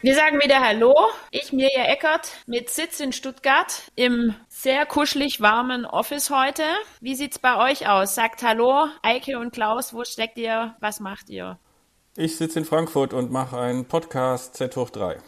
[0.00, 0.94] Wir sagen wieder Hallo.
[1.32, 6.62] Ich, Mirja Eckert, mit Sitz in Stuttgart im sehr kuschelig warmen Office heute.
[7.00, 8.14] Wie sieht's bei euch aus?
[8.14, 10.76] Sagt Hallo, Eike und Klaus, wo steckt ihr?
[10.80, 11.58] Was macht ihr?
[12.16, 15.18] Ich sitze in Frankfurt und mache einen Podcast Z hoch 3.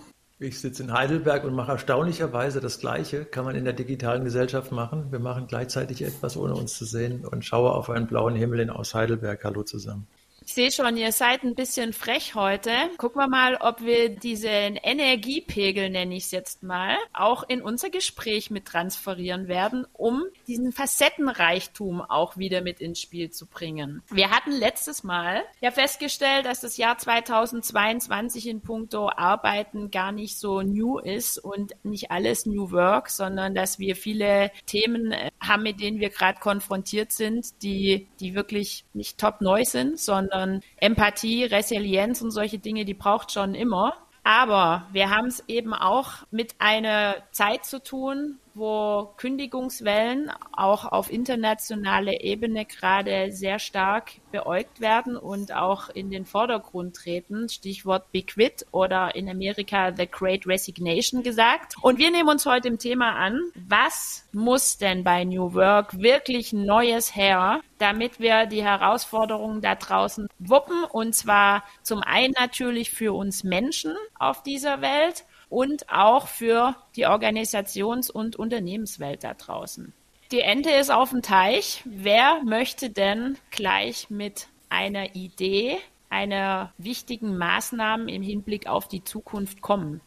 [0.43, 3.27] Ich sitze in Heidelberg und mache erstaunlicherweise das Gleiche.
[3.27, 5.13] Kann man in der digitalen Gesellschaft machen.
[5.13, 8.95] Wir machen gleichzeitig etwas, ohne uns zu sehen und schaue auf einen blauen Himmel aus
[8.95, 9.45] Heidelberg.
[9.45, 10.07] Hallo zusammen.
[10.51, 12.73] Ich sehe schon, ihr seid ein bisschen frech heute.
[12.99, 17.89] Gucken wir mal, ob wir diesen Energiepegel, nenne ich es jetzt mal, auch in unser
[17.89, 24.03] Gespräch mit transferieren werden, um diesen Facettenreichtum auch wieder mit ins Spiel zu bringen.
[24.11, 30.37] Wir hatten letztes Mal ja festgestellt, dass das Jahr 2022 in puncto Arbeiten gar nicht
[30.37, 35.63] so new ist und nicht alles New Work, sondern dass wir viele Themen äh, haben,
[35.63, 40.63] mit denen wir gerade konfrontiert sind, die, die wirklich nicht top neu sind, sondern sondern
[40.77, 43.95] Empathie, Resilienz und solche Dinge, die braucht schon immer.
[44.23, 51.11] Aber wir haben es eben auch mit einer Zeit zu tun, wo Kündigungswellen auch auf
[51.11, 57.49] internationaler Ebene gerade sehr stark beäugt werden und auch in den Vordergrund treten.
[57.49, 61.75] Stichwort Big Quit oder in Amerika The Great Resignation gesagt.
[61.83, 66.53] Und wir nehmen uns heute im Thema an, was muss denn bei New Work wirklich
[66.53, 73.15] Neues her, damit wir die Herausforderungen da draußen wuppen und zwar zum einen natürlich für
[73.15, 79.93] uns Menschen auf dieser Welt, und auch für die Organisations- und Unternehmenswelt da draußen.
[80.31, 81.83] Die Ente ist auf dem Teich.
[81.85, 89.61] Wer möchte denn gleich mit einer Idee, einer wichtigen Maßnahme im Hinblick auf die Zukunft
[89.61, 90.01] kommen?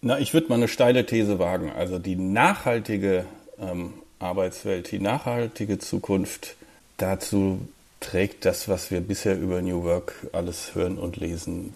[0.00, 1.70] Na, ich würde mal eine steile These wagen.
[1.70, 3.24] Also die nachhaltige
[3.60, 6.56] ähm, Arbeitswelt, die nachhaltige Zukunft,
[6.96, 7.60] dazu
[8.00, 11.74] trägt das, was wir bisher über New Work alles hören und lesen,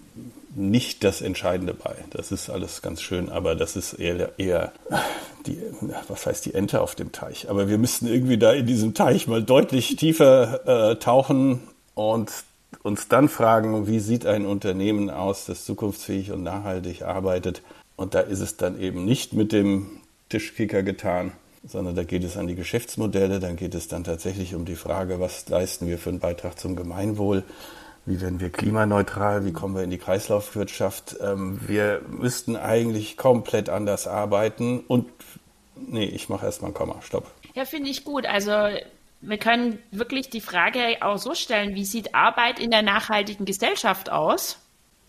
[0.55, 1.95] nicht das Entscheidende bei.
[2.11, 4.71] Das ist alles ganz schön, aber das ist eher, eher
[5.45, 5.61] die,
[6.07, 7.49] was heißt die Ente auf dem Teich.
[7.49, 11.61] Aber wir müssten irgendwie da in diesem Teich mal deutlich tiefer äh, tauchen
[11.95, 12.31] und
[12.81, 17.61] uns dann fragen, wie sieht ein Unternehmen aus, das zukunftsfähig und nachhaltig arbeitet.
[17.95, 21.31] Und da ist es dann eben nicht mit dem Tischkicker getan,
[21.65, 25.19] sondern da geht es an die Geschäftsmodelle, dann geht es dann tatsächlich um die Frage,
[25.19, 27.43] was leisten wir für einen Beitrag zum Gemeinwohl
[28.05, 29.45] wie werden wir klimaneutral?
[29.45, 31.17] Wie kommen wir in die Kreislaufwirtschaft?
[31.21, 34.81] Ähm, wir müssten eigentlich komplett anders arbeiten.
[34.81, 35.09] Und
[35.75, 37.01] nee, ich mache erstmal ein Komma.
[37.01, 37.31] Stopp.
[37.53, 38.25] Ja, finde ich gut.
[38.25, 38.51] Also
[39.21, 44.11] wir können wirklich die Frage auch so stellen, wie sieht Arbeit in der nachhaltigen Gesellschaft
[44.11, 44.59] aus?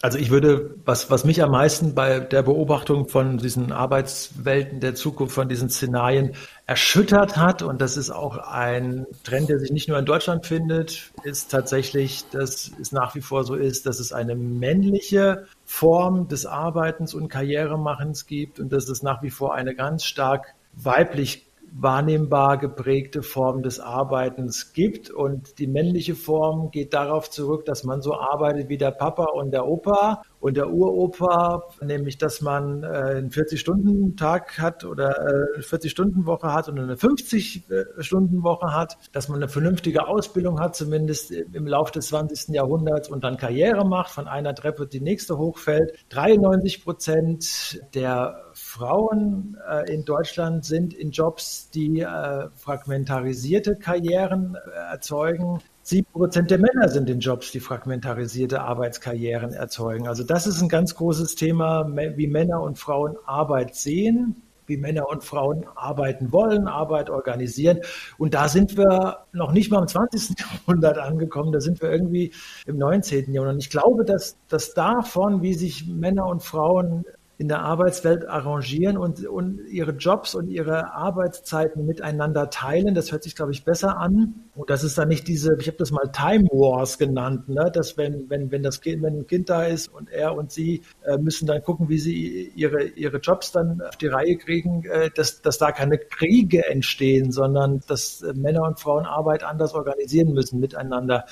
[0.04, 4.94] Also ich würde, was, was mich am meisten bei der Beobachtung von diesen Arbeitswelten der
[4.94, 6.32] Zukunft, von diesen Szenarien
[6.66, 11.10] erschüttert hat, und das ist auch ein Trend, der sich nicht nur in Deutschland findet,
[11.22, 16.44] ist tatsächlich, dass es nach wie vor so ist, dass es eine männliche Form des
[16.44, 21.46] Arbeitens und Karrieremachens gibt und dass es nach wie vor eine ganz stark weiblich
[21.76, 25.10] wahrnehmbar geprägte Form des Arbeitens gibt.
[25.10, 29.50] Und die männliche Form geht darauf zurück, dass man so arbeitet wie der Papa und
[29.50, 35.16] der Opa und der Uropa, nämlich dass man äh, einen 40-Stunden-Tag hat oder
[35.56, 41.66] äh, 40-Stunden-Woche hat und eine 50-Stunden-Woche hat, dass man eine vernünftige Ausbildung hat, zumindest im
[41.66, 42.54] Laufe des 20.
[42.54, 45.94] Jahrhunderts und dann Karriere macht, von einer Treppe die nächste hochfällt.
[46.10, 54.92] 93 Prozent der Frauen äh, in Deutschland sind in Jobs, die äh, fragmentarisierte Karrieren äh,
[54.92, 55.62] erzeugen.
[55.86, 60.08] Sieben Prozent der Männer sind in Jobs, die fragmentarisierte Arbeitskarrieren erzeugen.
[60.08, 61.86] Also das ist ein ganz großes Thema,
[62.16, 67.80] wie Männer und Frauen Arbeit sehen wie Männer und Frauen arbeiten wollen, Arbeit organisieren.
[68.16, 70.38] Und da sind wir noch nicht mal im 20.
[70.66, 72.32] Jahrhundert angekommen, da sind wir irgendwie
[72.66, 73.32] im 19.
[73.32, 73.54] Jahrhundert.
[73.56, 77.04] Und ich glaube, dass, dass davon, wie sich Männer und Frauen
[77.36, 82.94] in der Arbeitswelt arrangieren und, und ihre Jobs und ihre Arbeitszeiten miteinander teilen.
[82.94, 84.34] Das hört sich, glaube ich, besser an.
[84.54, 87.70] Und das ist dann nicht diese, ich habe das mal Time Wars genannt, ne?
[87.72, 90.82] dass wenn, wenn, wenn das Kind, wenn ein Kind da ist und er und sie
[91.02, 95.10] äh, müssen dann gucken, wie sie ihre, ihre Jobs dann auf die Reihe kriegen, äh,
[95.14, 100.32] dass, dass da keine Kriege entstehen, sondern dass äh, Männer und Frauen Arbeit anders organisieren
[100.34, 101.24] müssen miteinander.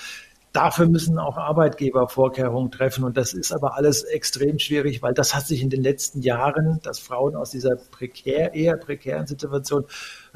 [0.52, 3.04] Dafür müssen auch Arbeitgeber Vorkehrungen treffen.
[3.04, 6.80] Und das ist aber alles extrem schwierig, weil das hat sich in den letzten Jahren,
[6.82, 9.86] dass Frauen aus dieser prekär, eher prekären Situation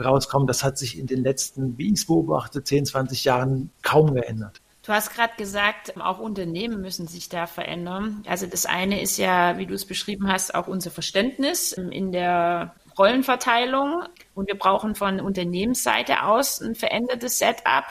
[0.02, 4.14] rauskommen, das hat sich in den letzten, wie ich es beobachte, 10, 20 Jahren kaum
[4.14, 4.60] geändert.
[4.86, 8.22] Du hast gerade gesagt, auch Unternehmen müssen sich da verändern.
[8.26, 12.72] Also das eine ist ja, wie du es beschrieben hast, auch unser Verständnis in der
[12.96, 14.04] Rollenverteilung.
[14.34, 17.84] Und wir brauchen von Unternehmensseite aus ein verändertes Setup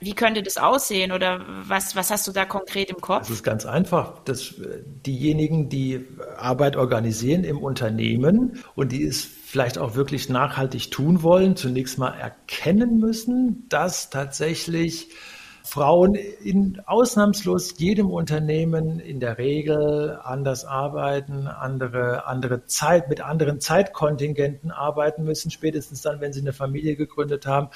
[0.00, 3.20] Wie könnte das aussehen oder was, was hast du da konkret im Kopf?
[3.20, 4.24] Das ist ganz einfach.
[4.24, 4.54] dass
[5.06, 6.06] diejenigen, die
[6.38, 12.12] Arbeit organisieren im Unternehmen und die es vielleicht auch wirklich nachhaltig tun wollen, zunächst mal
[12.12, 15.08] erkennen müssen, dass tatsächlich
[15.70, 23.60] Frauen in ausnahmslos jedem Unternehmen in der Regel anders arbeiten, andere, andere Zeit, mit anderen
[23.60, 27.68] Zeitkontingenten arbeiten müssen, spätestens dann, wenn sie eine Familie gegründet haben.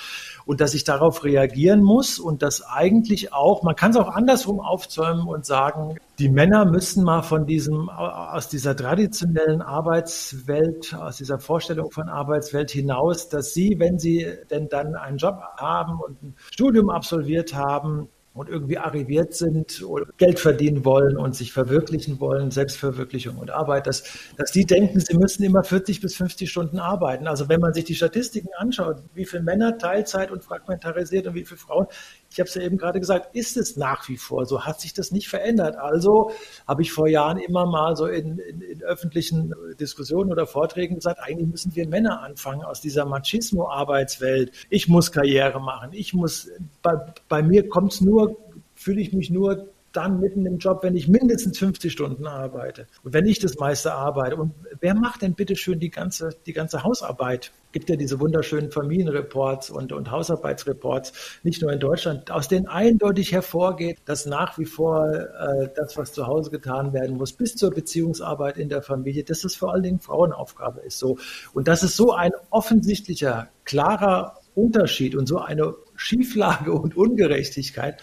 [0.45, 4.59] Und dass ich darauf reagieren muss und dass eigentlich auch, man kann es auch andersrum
[4.59, 11.39] aufzäumen und sagen, die Männer müssen mal von diesem, aus dieser traditionellen Arbeitswelt, aus dieser
[11.39, 16.35] Vorstellung von Arbeitswelt hinaus, dass sie, wenn sie denn dann einen Job haben und ein
[16.51, 22.51] Studium absolviert haben, und irgendwie arriviert sind oder Geld verdienen wollen und sich verwirklichen wollen,
[22.51, 24.03] Selbstverwirklichung und Arbeit, dass,
[24.37, 27.29] dass die denken, sie müssen immer 40 bis 50 Stunden arbeiten.
[27.29, 31.45] Also wenn man sich die Statistiken anschaut, wie viele Männer Teilzeit und fragmentarisiert und wie
[31.45, 31.87] viele Frauen,
[32.35, 34.93] ich habe es ja eben gerade gesagt, ist es nach wie vor so, hat sich
[34.93, 35.77] das nicht verändert.
[35.77, 36.33] Also
[36.67, 41.21] habe ich vor Jahren immer mal so in, in, in öffentlichen Diskussionen oder Vorträgen gesagt,
[41.21, 44.51] eigentlich müssen wir Männer anfangen aus dieser Machismo-Arbeitswelt.
[44.69, 46.51] Ich muss Karriere machen, ich muss,
[46.83, 46.97] bei,
[47.29, 48.37] bei mir kommt es nur,
[48.75, 53.13] fühle ich mich nur dann mitten im Job, wenn ich mindestens 50 Stunden arbeite und
[53.13, 54.35] wenn ich das meiste arbeite.
[54.35, 57.53] Und wer macht denn bitte schön die ganze, die ganze Hausarbeit?
[57.75, 63.33] Gibt ja diese wunderschönen Familienreports und, und Hausarbeitsreports, nicht nur in Deutschland, aus denen eindeutig
[63.33, 67.73] hervorgeht, dass nach wie vor äh, das, was zu Hause getan werden muss, bis zur
[67.73, 71.01] Beziehungsarbeit in der Familie, dass es vor allen Dingen Frauenaufgabe ist.
[71.01, 71.19] So.
[71.53, 78.01] Und das ist so ein offensichtlicher, klarer Unterschied und so eine Schieflage und Ungerechtigkeit,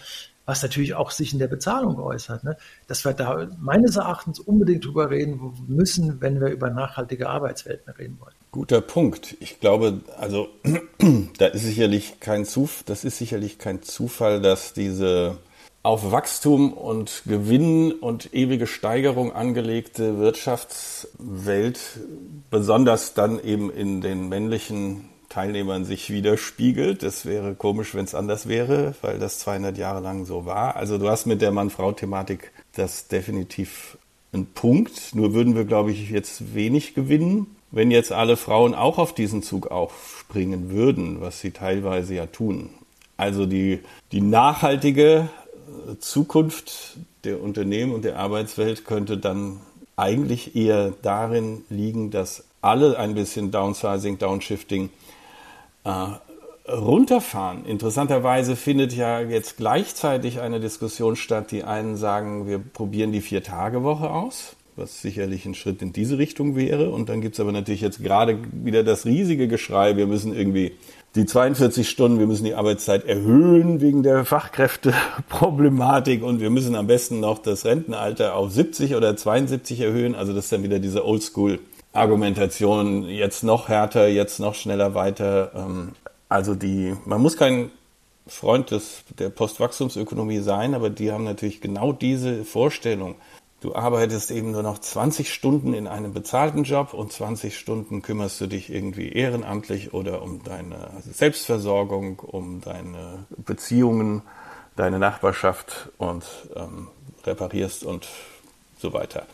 [0.52, 2.44] was natürlich auch sich in der Bezahlung äußert.
[2.44, 2.58] Ne?
[2.86, 8.18] Dass wir da meines Erachtens unbedingt drüber reden müssen, wenn wir über nachhaltige Arbeitswelten reden
[8.20, 8.34] wollen.
[8.50, 9.34] Guter Punkt.
[9.40, 10.48] Ich glaube, also
[11.38, 15.38] da ist sicherlich kein Zuf das ist sicherlich kein Zufall, dass diese
[15.82, 21.80] auf Wachstum und Gewinn und ewige Steigerung angelegte Wirtschaftswelt
[22.50, 27.02] besonders dann eben in den männlichen Teilnehmern sich widerspiegelt.
[27.02, 30.76] Es wäre komisch, wenn es anders wäre, weil das 200 Jahre lang so war.
[30.76, 33.96] Also du hast mit der Mann-Frau-Thematik das definitiv
[34.34, 35.14] ein Punkt.
[35.14, 39.42] Nur würden wir, glaube ich, jetzt wenig gewinnen, wenn jetzt alle Frauen auch auf diesen
[39.42, 42.68] Zug aufspringen würden, was sie teilweise ja tun.
[43.16, 43.80] Also die,
[44.12, 45.30] die nachhaltige
[45.98, 49.60] Zukunft der Unternehmen und der Arbeitswelt könnte dann
[49.96, 54.90] eigentlich eher darin liegen, dass alle ein bisschen Downsizing, Downshifting
[56.68, 57.64] runterfahren.
[57.64, 61.50] Interessanterweise findet ja jetzt gleichzeitig eine Diskussion statt.
[61.50, 66.54] Die einen sagen, wir probieren die Vier-Tage-Woche aus, was sicherlich ein Schritt in diese Richtung
[66.56, 66.90] wäre.
[66.90, 70.72] Und dann gibt es aber natürlich jetzt gerade wieder das riesige Geschrei, wir müssen irgendwie
[71.14, 76.86] die 42 Stunden, wir müssen die Arbeitszeit erhöhen wegen der Fachkräfteproblematik und wir müssen am
[76.86, 80.14] besten noch das Rentenalter auf 70 oder 72 erhöhen.
[80.14, 81.58] Also das ist dann wieder diese Oldschool
[81.92, 85.52] Argumentation jetzt noch härter, jetzt noch schneller weiter.
[85.54, 85.92] Ähm,
[86.28, 87.70] also die, man muss kein
[88.26, 93.16] Freund des, der Postwachstumsökonomie sein, aber die haben natürlich genau diese Vorstellung.
[93.60, 98.40] Du arbeitest eben nur noch 20 Stunden in einem bezahlten Job und 20 Stunden kümmerst
[98.40, 104.22] du dich irgendwie ehrenamtlich oder um deine Selbstversorgung, um deine Beziehungen,
[104.74, 106.24] deine Nachbarschaft und
[106.56, 106.88] ähm,
[107.24, 108.08] reparierst und
[108.78, 109.26] so weiter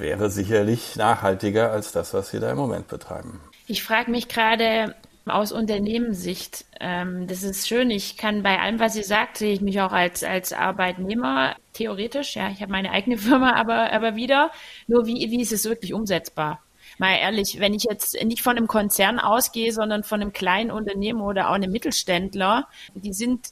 [0.00, 3.40] wäre sicherlich nachhaltiger als das, was wir da im Moment betreiben.
[3.66, 4.94] Ich frage mich gerade
[5.26, 9.60] aus Unternehmenssicht, ähm, das ist schön, ich kann bei allem, was sie sagt, sehe ich
[9.60, 14.50] mich auch als, als Arbeitnehmer, theoretisch, ja, ich habe meine eigene Firma, aber, aber wieder,
[14.86, 16.60] nur wie, wie ist es wirklich umsetzbar?
[16.98, 21.20] Mal ehrlich, wenn ich jetzt nicht von einem Konzern ausgehe, sondern von einem kleinen Unternehmen
[21.20, 23.48] oder auch einem Mittelständler, die sind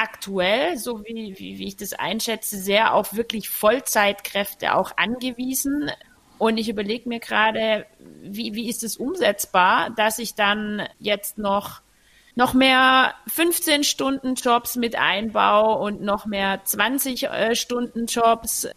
[0.00, 5.90] aktuell, so wie, wie, wie ich das einschätze, sehr auf wirklich Vollzeitkräfte auch angewiesen.
[6.38, 7.84] Und ich überlege mir gerade,
[8.22, 11.82] wie, wie ist es umsetzbar, dass ich dann jetzt noch
[12.36, 17.54] noch mehr 15 Stunden Jobs mit einbaue und noch mehr 20 äh?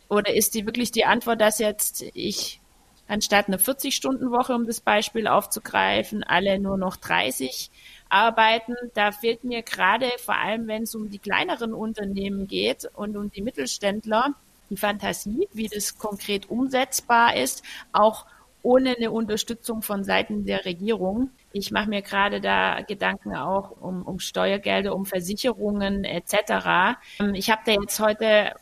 [0.10, 2.60] Oder ist die wirklich die Antwort, dass jetzt ich
[3.08, 7.70] anstatt eine 40 Stunden Woche, um das Beispiel aufzugreifen, alle nur noch 30
[8.14, 8.76] arbeiten.
[8.94, 13.32] Da fehlt mir gerade, vor allem wenn es um die kleineren Unternehmen geht und um
[13.32, 14.34] die Mittelständler,
[14.70, 18.26] die Fantasie, wie das konkret umsetzbar ist, auch
[18.62, 21.32] ohne eine Unterstützung von Seiten der Regierung.
[21.52, 26.98] Ich mache mir gerade da Gedanken auch um, um Steuergelder, um Versicherungen etc.
[27.34, 28.54] Ich habe da jetzt heute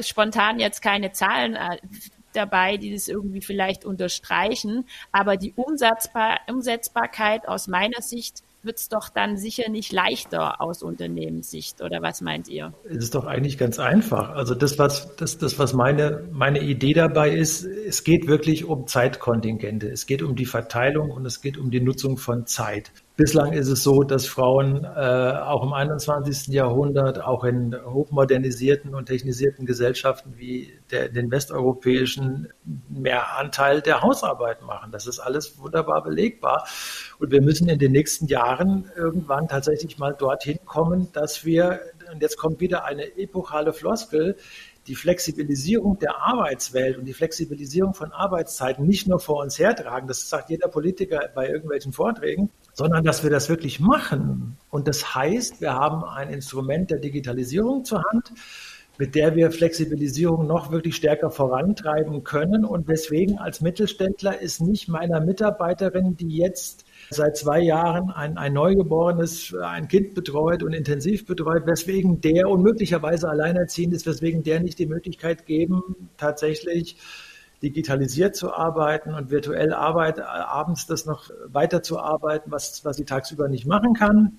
[0.00, 1.78] spontan jetzt keine Zahlen äh,
[2.32, 8.88] dabei, die das irgendwie vielleicht unterstreichen, aber die Umsetzbar Umsetzbarkeit aus meiner Sicht wird es
[8.88, 11.80] doch dann sicher nicht leichter aus Unternehmenssicht.
[11.80, 12.74] Oder was meint ihr?
[12.84, 14.30] Es ist doch eigentlich ganz einfach.
[14.30, 18.86] Also das, was, das, das, was meine, meine Idee dabei ist, es geht wirklich um
[18.86, 19.88] Zeitkontingente.
[19.88, 22.92] Es geht um die Verteilung und es geht um die Nutzung von Zeit.
[23.16, 26.48] Bislang ist es so, dass Frauen äh, auch im 21.
[26.48, 32.48] Jahrhundert, auch in hochmodernisierten und technisierten Gesellschaften wie der, den westeuropäischen,
[32.90, 34.92] mehr Anteil der Hausarbeit machen.
[34.92, 36.68] Das ist alles wunderbar belegbar.
[37.18, 41.80] Und wir müssen in den nächsten Jahren irgendwann tatsächlich mal dorthin kommen, dass wir,
[42.12, 44.36] und jetzt kommt wieder eine epochale Floskel,
[44.88, 50.28] die Flexibilisierung der Arbeitswelt und die Flexibilisierung von Arbeitszeiten nicht nur vor uns hertragen, das
[50.28, 54.58] sagt jeder Politiker bei irgendwelchen Vorträgen, sondern dass wir das wirklich machen.
[54.70, 58.32] Und das heißt, wir haben ein Instrument der Digitalisierung zur Hand,
[58.98, 62.66] mit der wir Flexibilisierung noch wirklich stärker vorantreiben können.
[62.66, 68.52] Und deswegen als Mittelständler ist nicht meiner Mitarbeiterin, die jetzt seit zwei Jahren ein, ein
[68.52, 74.78] Neugeborenes, ein Kind betreut und intensiv betreut, weswegen der unmöglicherweise alleinerziehend ist, weswegen der nicht
[74.78, 75.82] die Möglichkeit geben,
[76.18, 76.98] tatsächlich
[77.62, 83.66] digitalisiert zu arbeiten und virtuell Arbeit, abends das noch weiterzuarbeiten, was, was sie tagsüber nicht
[83.66, 84.38] machen kann.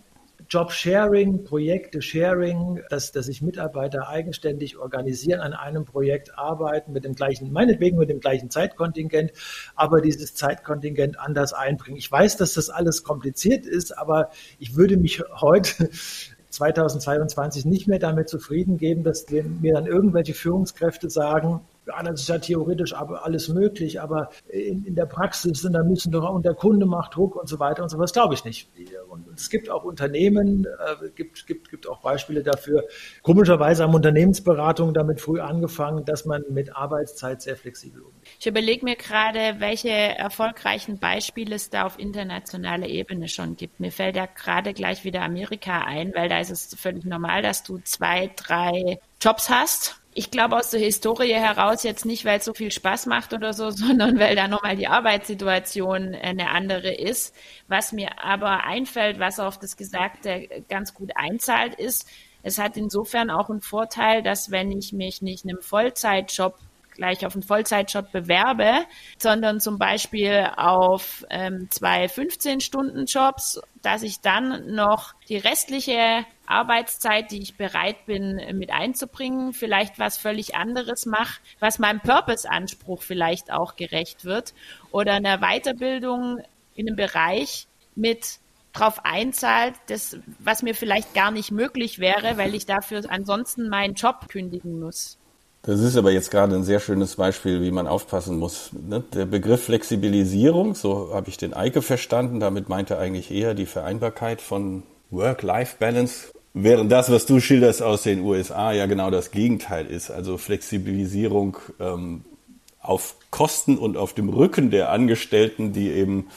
[0.50, 7.51] Job-Sharing, Projekte-Sharing, dass, dass sich Mitarbeiter eigenständig organisieren, an einem Projekt arbeiten, mit dem gleichen,
[7.51, 9.31] meinetwegen mit dem gleichen Zeitkontingent,
[9.75, 11.97] aber dieses Zeitkontingent anders einbringen.
[11.97, 15.89] Ich weiß, dass das alles kompliziert ist, aber ich würde mich heute
[16.50, 22.29] 2022 nicht mehr damit zufrieden geben, dass mir dann irgendwelche Führungskräfte sagen, ja, das ist
[22.29, 26.53] ja theoretisch alles möglich, aber in, in der Praxis, und da müssen doch, und der
[26.53, 28.70] Kunde macht Druck und so weiter und so was, glaube ich nicht.
[29.10, 32.84] Und es gibt auch Unternehmen, äh, gibt, gibt, gibt auch Beispiele dafür.
[33.22, 38.27] Komischerweise haben Unternehmensberatungen damit früh angefangen, dass man mit Arbeitszeit sehr flexibel umgeht.
[38.39, 43.79] Ich überlege mir gerade, welche erfolgreichen Beispiele es da auf internationaler Ebene schon gibt.
[43.79, 47.63] Mir fällt ja gerade gleich wieder Amerika ein, weil da ist es völlig normal, dass
[47.63, 52.45] du zwei, drei Jobs hast ich glaube aus der Historie heraus jetzt nicht, weil es
[52.45, 57.36] so viel Spaß macht oder so, sondern weil da nochmal die Arbeitssituation eine andere ist.
[57.67, 62.07] Was mir aber einfällt, was auf das Gesagte ganz gut einzahlt, ist,
[62.41, 66.57] es hat insofern auch einen Vorteil, dass wenn ich mich nicht einem Vollzeitjob
[66.98, 68.86] gleich auf einen Vollzeitjob bewerbe,
[69.18, 77.42] sondern zum Beispiel auf ähm, zwei 15-Stunden-Jobs, dass ich dann noch die restliche Arbeitszeit, die
[77.42, 83.75] ich bereit bin mit einzubringen, vielleicht was völlig anderes mache, was meinem Purpose-Anspruch vielleicht auch
[83.75, 84.54] gerecht wird
[84.92, 86.39] oder eine Weiterbildung
[86.75, 88.39] in einem Bereich mit
[88.74, 93.96] drauf einzahlt, das, was mir vielleicht gar nicht möglich wäre, weil ich dafür ansonsten meinen
[93.96, 95.18] Job kündigen muss.
[95.63, 98.69] Das ist aber jetzt gerade ein sehr schönes Beispiel, wie man aufpassen muss.
[98.71, 99.03] Ne?
[99.13, 104.39] Der Begriff Flexibilisierung, so habe ich den Eike verstanden, damit meinte eigentlich eher die Vereinbarkeit
[104.39, 110.09] von Work-Life-Balance, während das, was du schilderst aus den USA, ja genau das Gegenteil ist.
[110.09, 112.23] Also Flexibilisierung ähm,
[112.79, 116.27] auf Kosten und auf dem Rücken der Angestellten, die eben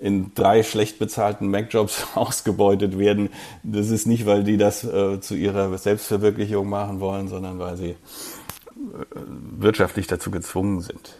[0.00, 3.30] in drei schlecht bezahlten Mac-Jobs ausgebeutet werden.
[3.62, 7.96] Das ist nicht, weil die das äh, zu ihrer Selbstverwirklichung machen wollen, sondern weil sie
[8.92, 11.16] wirtschaftlich dazu gezwungen sind.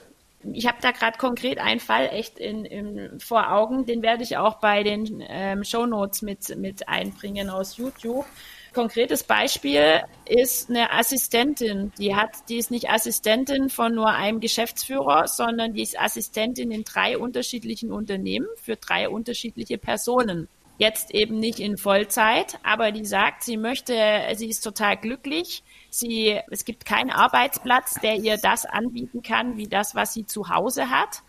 [0.52, 4.36] Ich habe da gerade konkret einen Fall echt in, in, vor Augen, den werde ich
[4.36, 8.26] auch bei den ähm, Shownotes mit, mit einbringen aus YouTube.
[8.72, 11.92] Konkretes Beispiel ist eine Assistentin.
[11.98, 16.84] Die hat, die ist nicht Assistentin von nur einem Geschäftsführer, sondern die ist Assistentin in
[16.84, 23.44] drei unterschiedlichen Unternehmen für drei unterschiedliche Personen jetzt eben nicht in Vollzeit, aber die sagt,
[23.44, 23.94] sie möchte,
[24.34, 25.62] sie ist total glücklich.
[25.90, 30.48] Sie, es gibt keinen Arbeitsplatz, der ihr das anbieten kann, wie das, was sie zu
[30.48, 31.22] Hause hat.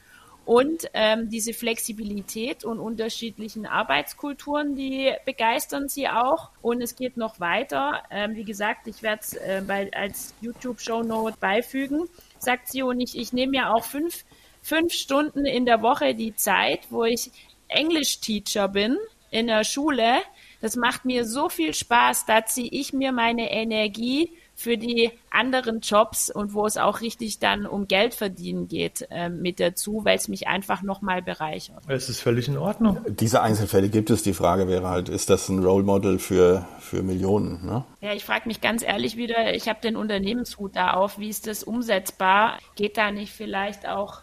[0.48, 6.52] Und ähm, diese Flexibilität und unterschiedlichen Arbeitskulturen, die begeistern sie auch.
[6.62, 8.04] Und es geht noch weiter.
[8.10, 12.08] Ähm, wie gesagt, ich werde es äh, als YouTube-Shownote beifügen.
[12.40, 14.24] Sagt sie, und ich, ich nehme ja auch fünf,
[14.62, 17.30] fünf Stunden in der Woche die Zeit, wo ich
[17.68, 18.98] Englisch-Teacher bin
[19.32, 20.20] in der Schule.
[20.62, 25.82] Das macht mir so viel Spaß, da ziehe ich mir meine Energie für die anderen
[25.82, 30.18] Jobs und wo es auch richtig dann um Geld verdienen geht äh, mit dazu, weil
[30.18, 31.84] es mich einfach nochmal bereichert.
[31.88, 32.98] Es ist völlig in Ordnung.
[33.08, 34.24] Diese Einzelfälle gibt es.
[34.24, 37.68] Die Frage wäre halt, ist das ein Role Model für, für Millionen?
[37.68, 37.84] Ne?
[38.02, 41.46] Ja, ich frage mich ganz ehrlich wieder, ich habe den Unternehmenshut da auf, wie ist
[41.46, 42.58] das umsetzbar?
[42.76, 44.22] Geht da nicht vielleicht auch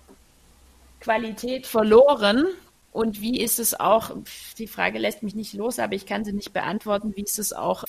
[0.98, 2.44] Qualität verloren?
[2.94, 4.12] Und wie ist es auch,
[4.56, 7.52] die Frage lässt mich nicht los, aber ich kann sie nicht beantworten, wie ist es
[7.52, 7.82] auch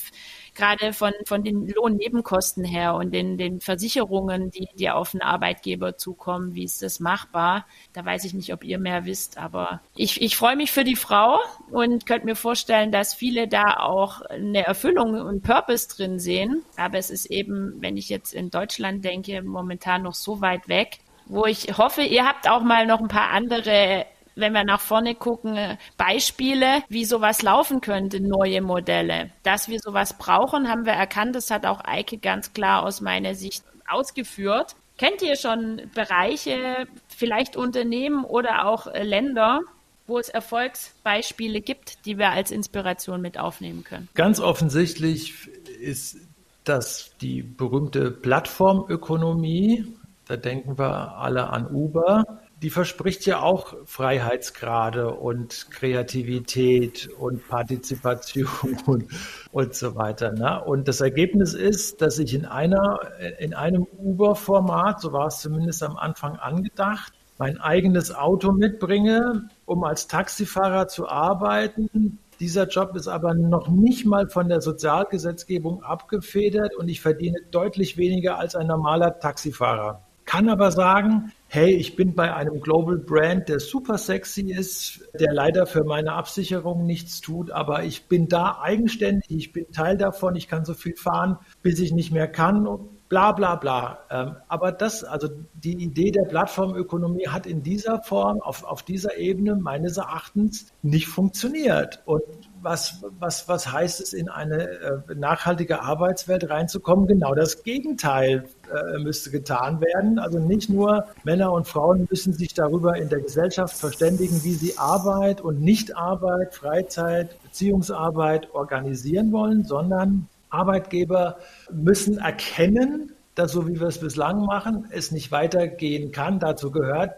[0.56, 5.96] gerade von, von den Lohnnebenkosten her und den, den Versicherungen, die, die auf den Arbeitgeber
[5.96, 7.68] zukommen, wie ist das machbar?
[7.94, 10.96] Da weiß ich nicht, ob ihr mehr wisst, aber ich, ich freue mich für die
[10.96, 11.38] Frau
[11.70, 16.64] und könnte mir vorstellen, dass viele da auch eine Erfüllung und Purpose drin sehen.
[16.78, 20.98] Aber es ist eben, wenn ich jetzt in Deutschland denke, momentan noch so weit weg,
[21.28, 25.16] wo ich hoffe, ihr habt auch mal noch ein paar andere wenn wir nach vorne
[25.16, 29.32] gucken, Beispiele, wie sowas laufen könnte, neue Modelle.
[29.44, 31.36] Dass wir sowas brauchen, haben wir erkannt.
[31.36, 34.76] Das hat auch Eike ganz klar aus meiner Sicht ausgeführt.
[34.98, 39.60] Kennt ihr schon Bereiche, vielleicht Unternehmen oder auch Länder,
[40.08, 44.08] wo es Erfolgsbeispiele gibt, die wir als Inspiration mit aufnehmen können?
[44.14, 45.48] Ganz offensichtlich
[45.82, 46.18] ist
[46.64, 49.86] das die berühmte Plattformökonomie.
[50.28, 58.48] Da denken wir alle an Uber die verspricht ja auch Freiheitsgrade und Kreativität und Partizipation
[58.88, 59.06] und,
[59.52, 60.32] und so weiter.
[60.32, 60.64] Ne?
[60.64, 63.02] Und das Ergebnis ist, dass ich in einer,
[63.38, 69.84] in einem Uber-Format, so war es zumindest am Anfang angedacht, mein eigenes Auto mitbringe, um
[69.84, 72.18] als Taxifahrer zu arbeiten.
[72.40, 77.98] Dieser Job ist aber noch nicht mal von der Sozialgesetzgebung abgefedert und ich verdiene deutlich
[77.98, 80.02] weniger als ein normaler Taxifahrer.
[80.26, 85.32] Kann aber sagen, hey, ich bin bei einem Global Brand, der super sexy ist, der
[85.32, 90.36] leider für meine Absicherung nichts tut, aber ich bin da eigenständig, ich bin Teil davon,
[90.36, 92.68] ich kann so viel fahren, bis ich nicht mehr kann
[93.08, 94.00] bla bla bla.
[94.10, 99.18] Ähm, aber das, also die Idee der Plattformökonomie hat in dieser Form, auf, auf dieser
[99.18, 102.02] Ebene meines Erachtens nicht funktioniert.
[102.06, 102.24] Und
[102.66, 107.08] was, was, was heißt es, in eine äh, nachhaltige Arbeitswelt reinzukommen?
[107.08, 110.18] Genau das Gegenteil äh, müsste getan werden.
[110.18, 114.78] Also nicht nur Männer und Frauen müssen sich darüber in der Gesellschaft verständigen, wie sie
[114.78, 121.38] Arbeit und Nichtarbeit, Freizeit, Beziehungsarbeit organisieren wollen, sondern Arbeitgeber
[121.72, 126.40] müssen erkennen, dass so wie wir es bislang machen, es nicht weitergehen kann.
[126.40, 127.12] Dazu gehört,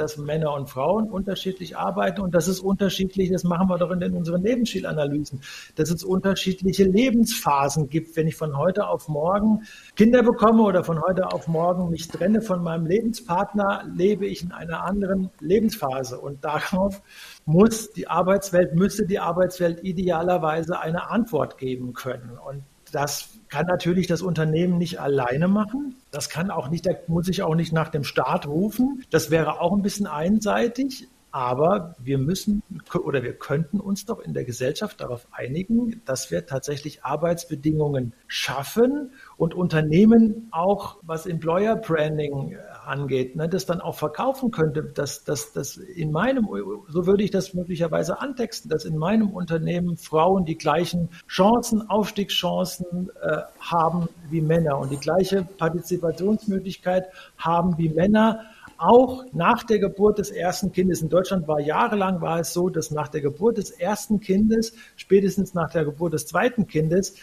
[0.00, 4.14] dass Männer und Frauen unterschiedlich arbeiten und dass es unterschiedlich, das machen wir doch in
[4.14, 5.42] unseren Lebensstilanalysen,
[5.76, 8.16] dass es unterschiedliche Lebensphasen gibt.
[8.16, 9.64] Wenn ich von heute auf morgen
[9.96, 14.52] Kinder bekomme oder von heute auf morgen mich trenne von meinem Lebenspartner, lebe ich in
[14.52, 17.02] einer anderen Lebensphase und darauf
[17.44, 22.38] muss die Arbeitswelt, müsste die Arbeitswelt idealerweise eine Antwort geben können.
[22.38, 25.96] Und das kann natürlich das Unternehmen nicht alleine machen.
[26.10, 29.04] Das kann auch nicht, da muss ich auch nicht nach dem Staat rufen.
[29.10, 31.08] Das wäre auch ein bisschen einseitig.
[31.32, 32.62] Aber wir müssen
[33.04, 39.12] oder wir könnten uns doch in der Gesellschaft darauf einigen, dass wir tatsächlich Arbeitsbedingungen schaffen
[39.36, 45.52] und Unternehmen auch, was Employer Branding angeht, ne, das dann auch verkaufen könnte, dass, dass,
[45.52, 46.48] dass in meinem,
[46.88, 53.10] so würde ich das möglicherweise antexten, dass in meinem Unternehmen Frauen die gleichen Chancen, Aufstiegschancen
[53.20, 58.40] äh, haben wie Männer und die gleiche Partizipationsmöglichkeit haben wie Männer,
[58.80, 61.02] auch nach der Geburt des ersten Kindes.
[61.02, 65.52] In Deutschland war jahrelang war es so, dass nach der Geburt des ersten Kindes, spätestens
[65.52, 67.14] nach der Geburt des zweiten Kindes,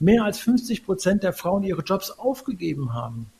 [0.00, 3.30] mehr als 50 Prozent der Frauen ihre Jobs aufgegeben haben.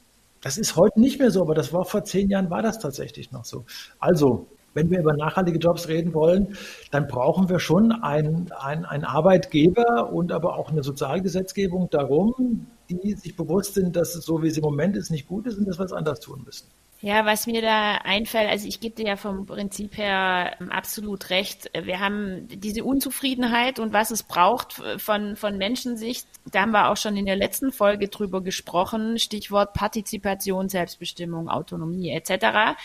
[0.45, 3.33] Das ist heute nicht mehr so, aber das war vor zehn Jahren war das tatsächlich
[3.33, 3.65] noch so.
[3.99, 6.59] Also, wenn wir über nachhaltige Jobs reden wollen,
[6.91, 13.37] dann brauchen wir schon einen ein Arbeitgeber und aber auch eine Sozialgesetzgebung darum, die sich
[13.37, 15.79] bewusst sind, dass es so, wie es im Moment ist, nicht gut ist und dass
[15.79, 16.67] wir es anders tun müssen.
[17.05, 21.29] Ja, was mir da einfällt, also ich gebe dir ja vom Prinzip her ähm, absolut
[21.29, 21.71] recht.
[21.79, 26.27] Wir haben diese Unzufriedenheit und was es braucht von, von Menschensicht.
[26.51, 29.19] Da haben wir auch schon in der letzten Folge drüber gesprochen.
[29.19, 32.79] Stichwort Partizipation, Selbstbestimmung, Autonomie etc.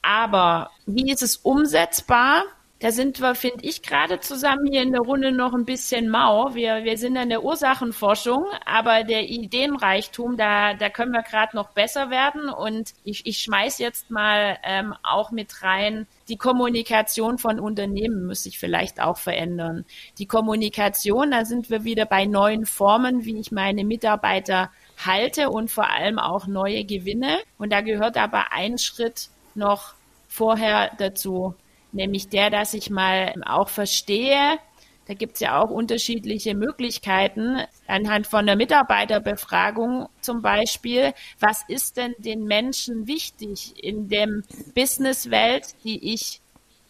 [0.00, 2.44] Aber wie ist es umsetzbar?
[2.78, 6.54] Da sind wir, finde ich, gerade zusammen hier in der Runde noch ein bisschen mau.
[6.54, 11.70] Wir, wir sind in der Ursachenforschung, aber der Ideenreichtum, da, da können wir gerade noch
[11.70, 12.50] besser werden.
[12.50, 18.42] Und ich, ich schmeiß jetzt mal ähm, auch mit rein, die Kommunikation von Unternehmen muss
[18.42, 19.86] sich vielleicht auch verändern.
[20.18, 24.70] Die Kommunikation, da sind wir wieder bei neuen Formen, wie ich meine Mitarbeiter
[25.02, 27.38] halte und vor allem auch neue Gewinne.
[27.56, 29.94] Und da gehört aber ein Schritt noch
[30.28, 31.54] vorher dazu
[31.92, 34.58] nämlich der, dass ich mal auch verstehe,
[35.06, 41.14] da gibt es ja auch unterschiedliche Möglichkeiten anhand von der Mitarbeiterbefragung zum Beispiel.
[41.38, 44.42] Was ist denn den Menschen wichtig in dem
[44.74, 46.40] Businesswelt, die ich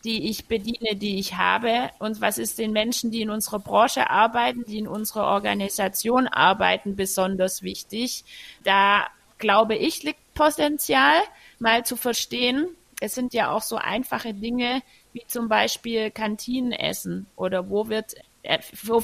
[0.05, 4.09] die ich bediene, die ich habe und was ist den Menschen, die in unserer Branche
[4.09, 8.25] arbeiten, die in unserer Organisation arbeiten, besonders wichtig.
[8.63, 11.17] Da glaube ich, liegt Potenzial,
[11.59, 12.69] mal zu verstehen,
[13.01, 14.83] es sind ja auch so einfache Dinge,
[15.13, 18.59] wie zum Beispiel Kantinenessen oder wo wird äh,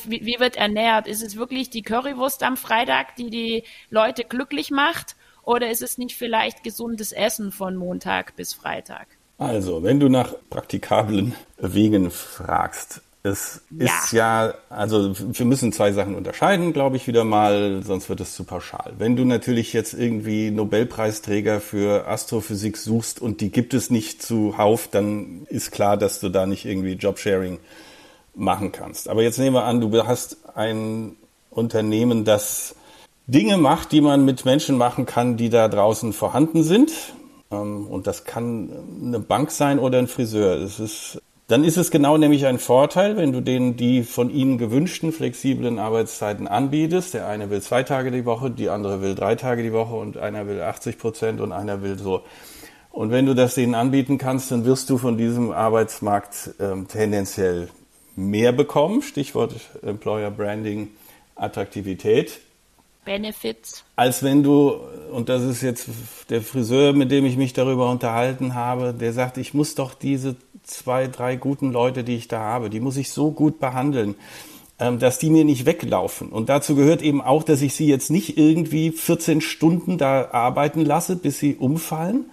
[0.07, 1.07] wie wird ernährt?
[1.07, 5.17] Ist es wirklich die Currywurst am Freitag, die die Leute glücklich macht?
[5.43, 9.09] Oder ist es nicht vielleicht gesundes Essen von Montag bis Freitag?
[9.39, 13.87] Also, wenn du nach praktikablen Wegen fragst, es ja.
[13.87, 18.35] ist ja, also wir müssen zwei Sachen unterscheiden, glaube ich, wieder mal, sonst wird es
[18.35, 18.95] zu pauschal.
[18.99, 24.89] Wenn du natürlich jetzt irgendwie Nobelpreisträger für Astrophysik suchst und die gibt es nicht zuhauf,
[24.89, 27.61] dann ist klar, dass du da nicht irgendwie Jobsharing
[28.35, 29.09] machen kannst.
[29.09, 31.15] Aber jetzt nehmen wir an, du hast ein
[31.51, 32.75] Unternehmen, das
[33.29, 36.91] Dinge macht, die man mit Menschen machen kann, die da draußen vorhanden sind.
[37.53, 38.71] Ähm, und das kann
[39.05, 40.57] eine Bank sein oder ein Friseur.
[40.57, 41.21] Es ist
[41.53, 45.79] dann ist es genau nämlich ein Vorteil, wenn du denen die von ihnen gewünschten flexiblen
[45.79, 47.13] Arbeitszeiten anbietest.
[47.13, 50.17] Der eine will zwei Tage die Woche, die andere will drei Tage die Woche und
[50.17, 52.23] einer will 80 Prozent und einer will so.
[52.91, 57.69] Und wenn du das denen anbieten kannst, dann wirst du von diesem Arbeitsmarkt ähm, tendenziell
[58.17, 59.03] mehr bekommen.
[59.03, 60.89] Stichwort Employer Branding,
[61.35, 62.41] Attraktivität.
[63.05, 63.85] Benefits.
[63.95, 65.91] Als wenn du, und das ist jetzt
[66.31, 70.37] der Friseur, mit dem ich mich darüber unterhalten habe, der sagt, ich muss doch diese
[70.63, 74.15] zwei, drei guten Leute, die ich da habe, die muss ich so gut behandeln,
[74.79, 76.29] ähm, dass die mir nicht weglaufen.
[76.29, 80.85] Und dazu gehört eben auch, dass ich sie jetzt nicht irgendwie 14 Stunden da arbeiten
[80.85, 82.27] lasse, bis sie umfallen,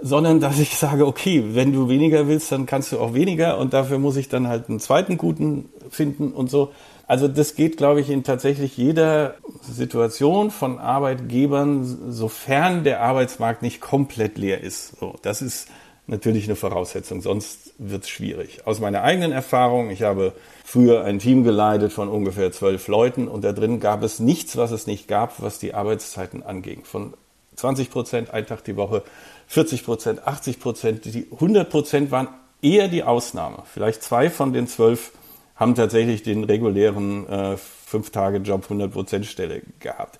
[0.00, 3.72] sondern dass ich sage, okay, wenn du weniger willst, dann kannst du auch weniger und
[3.72, 6.72] dafür muss ich dann halt einen zweiten guten finden und so.
[7.06, 13.80] Also das geht, glaube ich, in tatsächlich jeder Situation von Arbeitgebern, sofern der Arbeitsmarkt nicht
[13.80, 14.98] komplett leer ist.
[14.98, 15.68] So, das ist
[16.06, 18.66] natürlich eine Voraussetzung, sonst wird es schwierig.
[18.66, 20.32] Aus meiner eigenen Erfahrung, ich habe
[20.64, 24.70] früher ein Team geleitet von ungefähr zwölf Leuten und da drin gab es nichts, was
[24.72, 26.84] es nicht gab, was die Arbeitszeiten anging.
[26.84, 27.14] Von
[27.56, 29.02] 20 Prozent, ein Tag die Woche,
[29.46, 32.28] 40 Prozent, 80 Prozent, die 100 Prozent waren
[32.62, 33.62] eher die Ausnahme.
[33.72, 35.12] Vielleicht zwei von den zwölf
[35.54, 40.18] haben tatsächlich den regulären äh, Fünf-Tage-Job 100%-Stelle gehabt.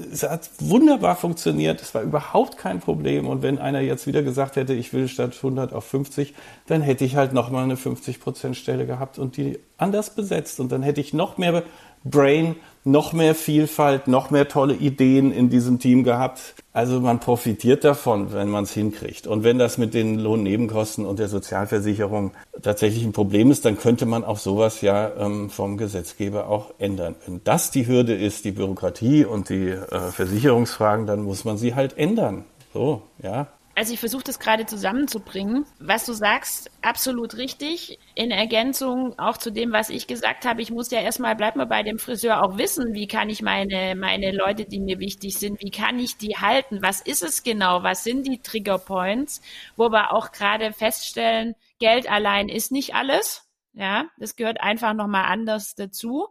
[0.00, 3.26] Es hat wunderbar funktioniert, es war überhaupt kein Problem.
[3.26, 6.34] Und wenn einer jetzt wieder gesagt hätte, ich will statt 100 auf 50,
[6.66, 10.60] dann hätte ich halt nochmal eine 50%-Stelle gehabt und die anders besetzt.
[10.60, 11.64] Und dann hätte ich noch mehr
[12.04, 16.54] Brain, noch mehr Vielfalt, noch mehr tolle Ideen in diesem Team gehabt.
[16.72, 19.26] Also man profitiert davon, wenn man es hinkriegt.
[19.26, 22.32] Und wenn das mit den Lohnnebenkosten und der Sozialversicherung
[22.62, 27.14] tatsächlich ein Problem ist, dann könnte man auch sowas ja ähm, vom Gesetzgeber auch ändern.
[27.26, 31.74] Wenn das die Hürde ist, die Bürokratie und die äh, Versicherungsfragen, dann muss man sie
[31.74, 32.44] halt ändern.
[32.72, 33.48] So, ja.
[33.78, 35.64] Also ich versuche das gerade zusammenzubringen.
[35.78, 38.00] Was du sagst, absolut richtig.
[38.16, 41.64] In Ergänzung auch zu dem, was ich gesagt habe, ich muss ja erstmal, bleib mal
[41.64, 45.62] bei dem Friseur, auch wissen, wie kann ich meine, meine Leute, die mir wichtig sind,
[45.62, 46.82] wie kann ich die halten?
[46.82, 47.84] Was ist es genau?
[47.84, 49.42] Was sind die Trigger Points?
[49.76, 53.48] Wo wir auch gerade feststellen, Geld allein ist nicht alles.
[53.74, 56.26] Ja, das gehört einfach nochmal anders dazu.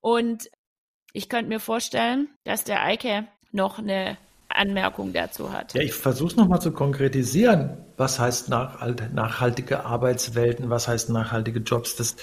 [0.00, 0.50] Und
[1.12, 5.74] ich könnte mir vorstellen, dass der Eike noch eine Anmerkung dazu hat.
[5.74, 7.78] Ja, ich versuche es nochmal zu konkretisieren.
[7.96, 10.70] Was heißt nachhaltige Arbeitswelten?
[10.70, 11.96] Was heißt nachhaltige Jobs?
[11.96, 12.16] Das,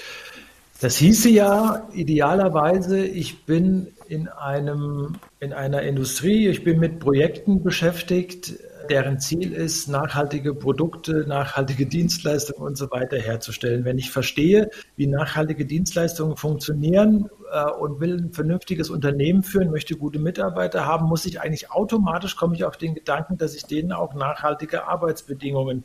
[0.81, 7.63] das hieße ja idealerweise, ich bin in einem, in einer Industrie, ich bin mit Projekten
[7.63, 8.55] beschäftigt,
[8.89, 13.85] deren Ziel ist, nachhaltige Produkte, nachhaltige Dienstleistungen und so weiter herzustellen.
[13.85, 19.95] Wenn ich verstehe, wie nachhaltige Dienstleistungen funktionieren äh, und will ein vernünftiges Unternehmen führen, möchte
[19.95, 23.91] gute Mitarbeiter haben, muss ich eigentlich automatisch, komme ich auf den Gedanken, dass ich denen
[23.91, 25.83] auch nachhaltige Arbeitsbedingungen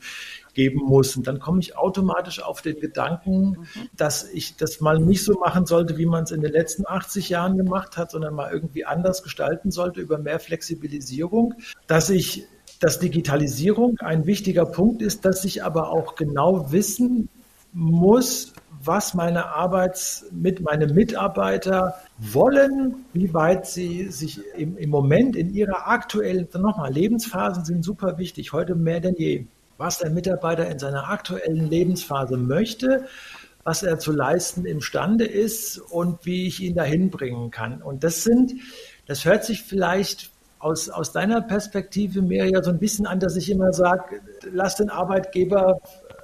[0.55, 1.17] geben muss.
[1.17, 3.89] Und dann komme ich automatisch auf den Gedanken, mhm.
[3.97, 7.29] dass ich das mal nicht so machen sollte, wie man es in den letzten 80
[7.29, 11.55] Jahren gemacht hat, sondern mal irgendwie anders gestalten sollte über mehr Flexibilisierung,
[11.87, 12.47] dass ich
[12.81, 17.29] dass Digitalisierung ein wichtiger Punkt ist, dass ich aber auch genau wissen
[17.73, 25.37] muss, was meine Arbeits mit meine Mitarbeiter wollen, wie weit sie sich im, im Moment
[25.37, 29.47] in ihrer aktuellen, nochmal, Lebensphasen sind super wichtig, heute mehr denn je.
[29.79, 33.07] Was der Mitarbeiter in seiner aktuellen Lebensphase möchte,
[33.63, 37.83] was er zu leisten imstande ist und wie ich ihn dahin bringen kann.
[37.83, 38.55] Und das sind,
[39.07, 43.37] das hört sich vielleicht aus, aus deiner Perspektive mehr ja so ein bisschen an, dass
[43.37, 44.21] ich immer sage,
[44.53, 45.81] lass den Arbeitgeber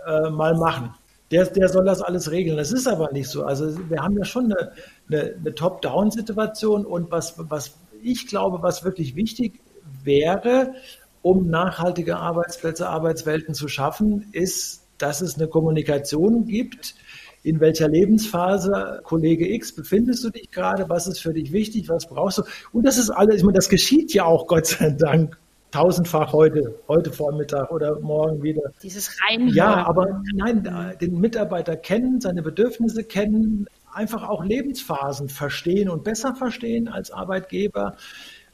[0.06, 0.94] äh, mal machen.
[1.30, 2.56] Der, der soll das alles regeln.
[2.56, 3.44] Das ist aber nicht so.
[3.44, 4.72] Also wir haben ja schon eine,
[5.10, 9.60] eine, eine Top-Down-Situation und was, was ich glaube, was wirklich wichtig
[10.02, 10.74] wäre,
[11.22, 16.94] um nachhaltige Arbeitsplätze, Arbeitswelten zu schaffen, ist, dass es eine Kommunikation gibt,
[17.42, 22.06] in welcher Lebensphase, Kollege X, befindest du dich gerade, was ist für dich wichtig, was
[22.06, 22.42] brauchst du?
[22.72, 25.36] Und das ist alles, ich meine, das geschieht ja auch, Gott sei Dank,
[25.72, 28.62] tausendfach heute, heute Vormittag oder morgen wieder.
[28.82, 29.54] Dieses Reinhören.
[29.54, 36.34] Ja, aber nein, den Mitarbeiter kennen, seine Bedürfnisse kennen, einfach auch Lebensphasen verstehen und besser
[36.34, 37.96] verstehen als Arbeitgeber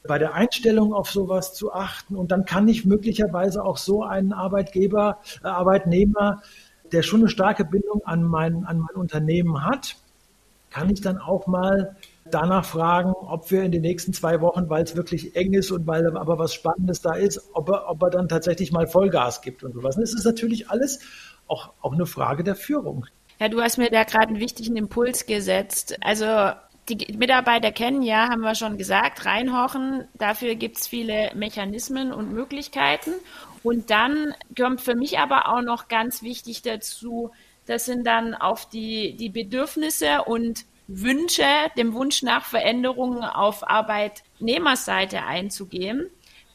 [0.07, 2.15] bei der Einstellung auf sowas zu achten.
[2.15, 6.41] Und dann kann ich möglicherweise auch so einen Arbeitgeber, äh, Arbeitnehmer,
[6.91, 9.95] der schon eine starke Bindung an mein, an mein Unternehmen hat,
[10.69, 14.83] kann ich dann auch mal danach fragen, ob wir in den nächsten zwei Wochen, weil
[14.83, 18.09] es wirklich eng ist und weil aber was Spannendes da ist, ob er, ob er
[18.11, 19.97] dann tatsächlich mal Vollgas gibt und sowas.
[19.97, 20.99] Und es ist natürlich alles
[21.47, 23.05] auch, auch eine Frage der Führung.
[23.39, 25.97] Ja, du hast mir da gerade einen wichtigen Impuls gesetzt.
[26.01, 26.25] Also
[26.95, 30.07] die Mitarbeiter kennen, ja, haben wir schon gesagt, reinhorchen.
[30.15, 33.11] Dafür gibt es viele Mechanismen und Möglichkeiten.
[33.63, 37.31] Und dann kommt für mich aber auch noch ganz wichtig dazu,
[37.65, 41.45] das sind dann auf die, die Bedürfnisse und Wünsche,
[41.77, 46.09] dem Wunsch nach Veränderungen auf Arbeitnehmerseite einzugehen.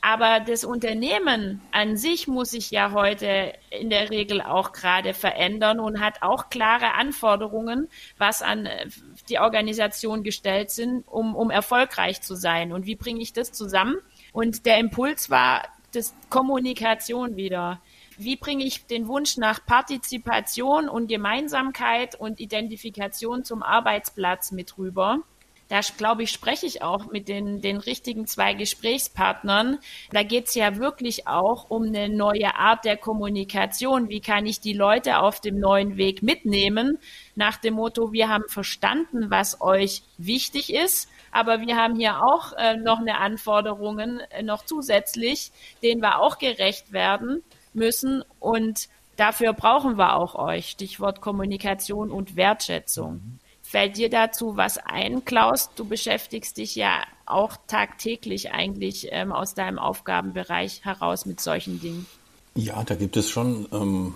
[0.06, 5.80] Aber das Unternehmen an sich muss sich ja heute in der Regel auch gerade verändern
[5.80, 7.88] und hat auch klare Anforderungen,
[8.18, 8.86] was an äh,
[9.30, 12.74] die Organisation gestellt sind, um, um erfolgreich zu sein.
[12.74, 13.96] Und wie bringe ich das zusammen?
[14.34, 15.62] Und der Impuls war
[15.92, 17.80] das Kommunikation wieder.
[18.18, 25.20] Wie bringe ich den Wunsch nach Partizipation und Gemeinsamkeit und Identifikation zum Arbeitsplatz mit rüber?
[25.68, 29.78] Da glaube ich, spreche ich auch mit den, den richtigen zwei Gesprächspartnern.
[30.12, 34.08] Da geht es ja wirklich auch um eine neue Art der Kommunikation.
[34.08, 36.98] Wie kann ich die Leute auf dem neuen Weg mitnehmen?
[37.34, 42.52] Nach dem Motto, wir haben verstanden, was euch wichtig ist, aber wir haben hier auch
[42.52, 45.50] äh, noch eine Anforderungen äh, noch zusätzlich,
[45.82, 50.68] denen wir auch gerecht werden müssen und dafür brauchen wir auch euch.
[50.68, 53.14] Stichwort Kommunikation und Wertschätzung.
[53.14, 53.38] Mhm.
[53.74, 55.68] Fällt dir dazu was ein, Klaus?
[55.74, 62.06] Du beschäftigst dich ja auch tagtäglich eigentlich ähm, aus deinem Aufgabenbereich heraus mit solchen Dingen.
[62.54, 64.14] Ja, da gibt es schon ähm,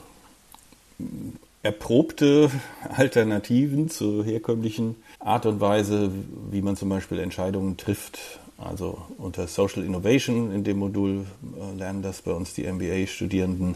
[1.64, 2.52] erprobte
[2.88, 6.12] Alternativen zur herkömmlichen Art und Weise,
[6.52, 8.38] wie man zum Beispiel Entscheidungen trifft.
[8.58, 13.74] Also unter Social Innovation in dem Modul äh, lernen das bei uns die MBA-Studierenden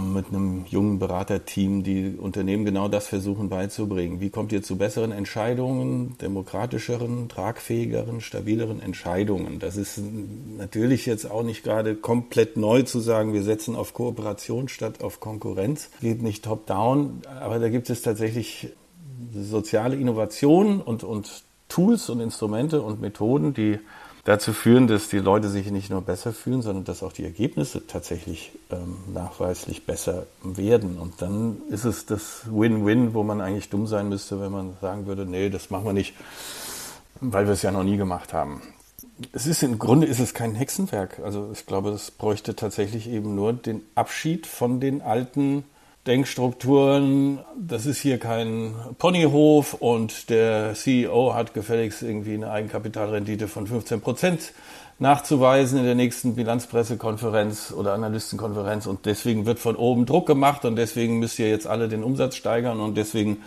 [0.00, 4.20] mit einem jungen Beraterteam, die Unternehmen genau das versuchen beizubringen.
[4.20, 9.58] Wie kommt ihr zu besseren Entscheidungen, demokratischeren, tragfähigeren, stabileren Entscheidungen?
[9.58, 10.00] Das ist
[10.56, 15.20] natürlich jetzt auch nicht gerade komplett neu zu sagen, wir setzen auf Kooperation statt auf
[15.20, 15.90] Konkurrenz.
[16.00, 18.70] Geht nicht top-down, aber da gibt es tatsächlich
[19.34, 23.78] soziale Innovationen und, und Tools und Instrumente und Methoden, die
[24.24, 27.86] dazu führen, dass die Leute sich nicht nur besser fühlen, sondern dass auch die Ergebnisse
[27.86, 30.98] tatsächlich ähm, nachweislich besser werden.
[30.98, 35.06] Und dann ist es das Win-Win, wo man eigentlich dumm sein müsste, wenn man sagen
[35.06, 36.14] würde, nee, das machen wir nicht,
[37.20, 38.62] weil wir es ja noch nie gemacht haben.
[39.32, 41.20] Es ist im Grunde ist es kein Hexenwerk.
[41.22, 45.64] Also ich glaube, es bräuchte tatsächlich eben nur den Abschied von den alten
[46.06, 53.66] Denkstrukturen, das ist hier kein Ponyhof und der CEO hat gefälligst irgendwie eine Eigenkapitalrendite von
[53.66, 54.52] 15 Prozent
[54.98, 60.76] nachzuweisen in der nächsten Bilanzpressekonferenz oder Analystenkonferenz und deswegen wird von oben Druck gemacht und
[60.76, 63.38] deswegen müsst ihr jetzt alle den Umsatz steigern und deswegen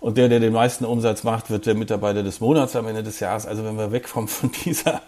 [0.00, 3.20] und der, der den meisten Umsatz macht, wird der Mitarbeiter des Monats am Ende des
[3.20, 3.46] Jahres.
[3.46, 5.00] Also wenn wir wegkommen von dieser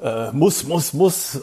[0.00, 1.40] äh, muss, muss, muss, äh,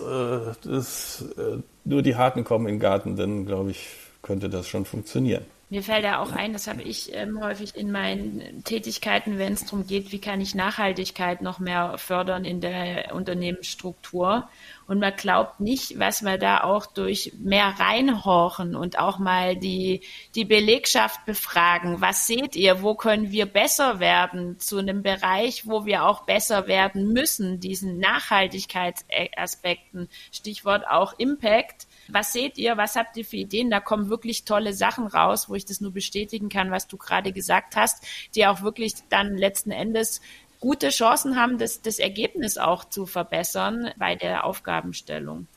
[0.63, 3.85] das, äh, nur die Harten kommen in den Garten, dann glaube ich,
[4.25, 5.45] könnte das schon funktionieren.
[5.69, 9.65] Mir fällt ja auch ein, das habe ich ähm, häufig in meinen Tätigkeiten, wenn es
[9.65, 14.47] darum geht, wie kann ich Nachhaltigkeit noch mehr fördern in der Unternehmensstruktur.
[14.87, 20.01] Und man glaubt nicht, was wir da auch durch mehr reinhorchen und auch mal die,
[20.35, 21.99] die Belegschaft befragen.
[21.99, 22.83] Was seht ihr?
[22.83, 27.97] Wo können wir besser werden zu einem Bereich, wo wir auch besser werden müssen, diesen
[27.97, 30.09] Nachhaltigkeitsaspekten?
[30.31, 32.77] Stichwort auch Impact was seht ihr?
[32.77, 33.69] Was habt ihr für Ideen?
[33.69, 37.31] Da kommen wirklich tolle Sachen raus, wo ich das nur bestätigen kann, was du gerade
[37.31, 38.03] gesagt hast,
[38.35, 40.21] die auch wirklich dann letzten Endes
[40.59, 45.47] gute Chancen haben, das, das Ergebnis auch zu verbessern bei der Aufgabenstellung.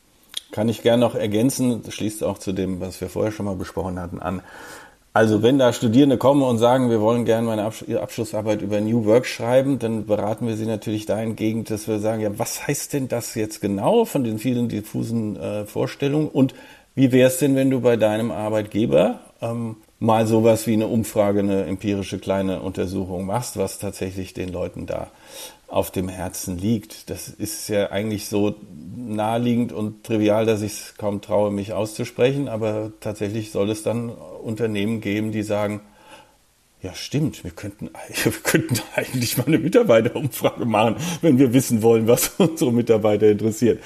[0.51, 3.57] Kann ich gerne noch ergänzen, das schließt auch zu dem, was wir vorher schon mal
[3.57, 4.43] besprochen hatten, an.
[5.13, 9.27] Also wenn da Studierende kommen und sagen, wir wollen gerne meine Abschlussarbeit über New Work
[9.27, 13.35] schreiben, dann beraten wir sie natürlich dahingehend, dass wir sagen, ja, was heißt denn das
[13.35, 16.29] jetzt genau von den vielen diffusen äh, Vorstellungen?
[16.29, 16.55] Und
[16.95, 21.41] wie wäre es denn, wenn du bei deinem Arbeitgeber ähm, mal sowas wie eine Umfrage,
[21.41, 25.09] eine empirische kleine Untersuchung machst, was tatsächlich den Leuten da
[25.69, 27.11] auf dem Herzen liegt.
[27.11, 28.57] Das ist ja eigentlich so
[28.97, 34.11] naheliegend und trivial, dass ich es kaum traue, mich auszusprechen, aber tatsächlich soll es dann
[34.11, 35.83] Unternehmen geben, die sagen,
[36.81, 37.45] ja, stimmt.
[37.45, 37.91] Wir könnten,
[38.23, 43.83] wir könnten eigentlich mal eine Mitarbeiterumfrage machen, wenn wir wissen wollen, was unsere Mitarbeiter interessiert.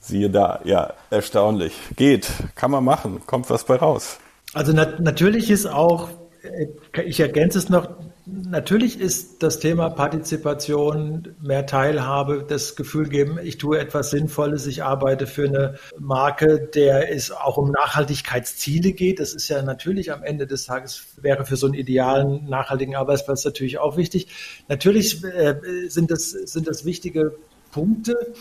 [0.00, 1.72] Siehe da, ja, erstaunlich.
[1.96, 4.18] Geht, kann man machen, kommt was bei raus.
[4.52, 6.08] Also nat natürlich ist auch,
[6.42, 7.88] äh, ich ergänze es noch,
[8.26, 14.84] natürlich ist das Thema Partizipation, mehr Teilhabe, das Gefühl geben, ich tue etwas Sinnvolles, ich
[14.84, 19.20] arbeite für eine Marke, der es auch um Nachhaltigkeitsziele geht.
[19.20, 23.44] Das ist ja natürlich am Ende des Tages, wäre für so einen idealen, nachhaltigen Arbeitsplatz
[23.44, 24.28] natürlich auch wichtig.
[24.68, 25.56] Natürlich äh,
[25.88, 27.34] sind, das, sind das wichtige
[27.72, 28.34] Punkte.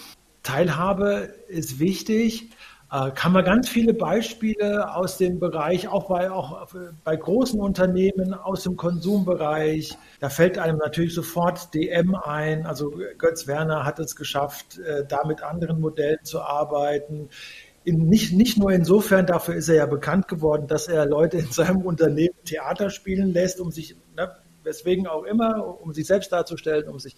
[0.44, 2.50] Teilhabe ist wichtig.
[2.92, 6.68] Äh, kann man ganz viele Beispiele aus dem Bereich, auch bei, auch
[7.06, 9.98] bei großen Unternehmen aus dem Konsumbereich.
[10.20, 12.66] Da fällt einem natürlich sofort DM ein.
[12.66, 17.30] Also Götz Werner hat es geschafft, äh, da mit anderen Modellen zu arbeiten.
[17.86, 21.52] In, nicht, nicht nur insofern, dafür ist er ja bekannt geworden, dass er Leute in
[21.52, 26.90] seinem Unternehmen Theater spielen lässt, um sich, ne, weswegen auch immer, um sich selbst darzustellen,
[26.90, 27.16] um sich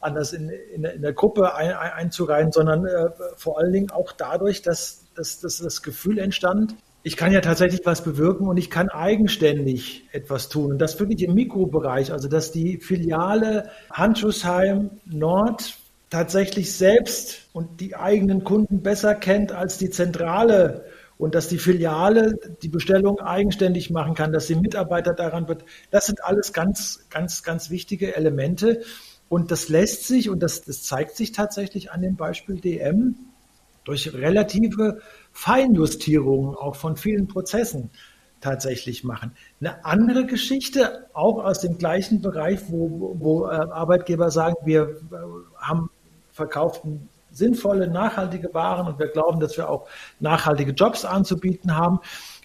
[0.00, 4.12] anders in, in, in der Gruppe ein, ein, einzureihen, sondern äh, vor allen Dingen auch
[4.12, 6.74] dadurch, dass, dass, dass das Gefühl entstand,
[7.06, 10.72] ich kann ja tatsächlich was bewirken und ich kann eigenständig etwas tun.
[10.72, 15.76] Und das wirklich im Mikrobereich, also dass die Filiale Handschussheim Nord
[16.08, 20.86] tatsächlich selbst und die eigenen Kunden besser kennt als die Zentrale
[21.18, 25.64] und dass die Filiale die Bestellung eigenständig machen kann, dass die Mitarbeiter daran wird.
[25.90, 28.82] Das sind alles ganz, ganz, ganz wichtige Elemente.
[29.28, 33.16] Und das lässt sich, und das, das zeigt sich tatsächlich an dem Beispiel DM,
[33.84, 35.00] durch relative
[35.32, 37.90] Feinjustierungen auch von vielen Prozessen
[38.40, 39.32] tatsächlich machen.
[39.60, 45.16] Eine andere Geschichte, auch aus dem gleichen Bereich, wo, wo äh, Arbeitgeber sagen, wir äh,
[45.58, 45.90] haben
[46.30, 49.88] verkauften sinnvolle, nachhaltige Waren und wir glauben, dass wir auch
[50.20, 52.00] nachhaltige Jobs anzubieten haben.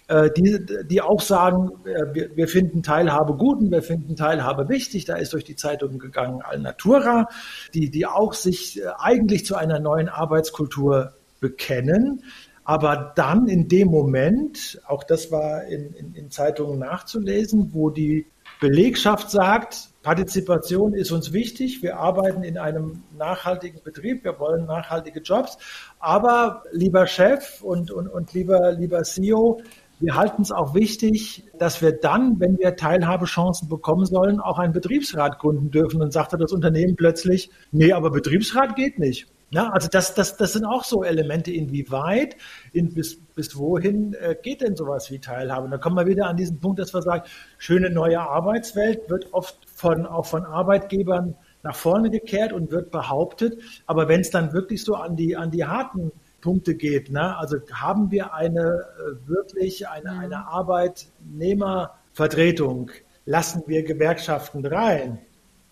[0.08, 5.04] Äh, die, die auch sagen, wir, wir finden Teilhabe gut und wir finden Teilhabe wichtig.
[5.04, 7.28] Da ist durch die Zeitung gegangen Alnatura,
[7.74, 12.22] die, die auch sich eigentlich zu einer neuen Arbeitskultur bekennen.
[12.64, 18.26] Aber dann in dem Moment, auch das war in, in, in Zeitungen nachzulesen, wo die
[18.60, 21.82] Belegschaft sagt, Partizipation ist uns wichtig.
[21.82, 24.24] Wir arbeiten in einem nachhaltigen Betrieb.
[24.24, 25.58] Wir wollen nachhaltige Jobs.
[25.98, 29.60] Aber lieber Chef und, und, und lieber, lieber CEO,
[29.98, 34.72] wir halten es auch wichtig, dass wir dann, wenn wir Teilhabechancen bekommen sollen, auch einen
[34.72, 36.00] Betriebsrat gründen dürfen.
[36.00, 39.26] Und sagte das Unternehmen plötzlich, nee, aber Betriebsrat geht nicht.
[39.52, 42.36] Ja, also das, das, das sind auch so Elemente, inwieweit,
[42.72, 45.64] in, bis, bis wohin äh, geht denn sowas wie Teilhabe?
[45.64, 47.24] Und da kommen wir wieder an diesen Punkt, dass wir sagen,
[47.58, 51.34] schöne neue Arbeitswelt wird oft von, auch von Arbeitgebern
[51.64, 53.60] nach vorne gekehrt und wird behauptet.
[53.86, 57.10] Aber wenn es dann wirklich so an die, an die harten Punkte geht.
[57.10, 57.36] Ne?
[57.36, 60.20] Also haben wir eine äh, wirklich eine, mhm.
[60.20, 62.90] eine Arbeitnehmervertretung?
[63.26, 65.18] Lassen wir Gewerkschaften rein?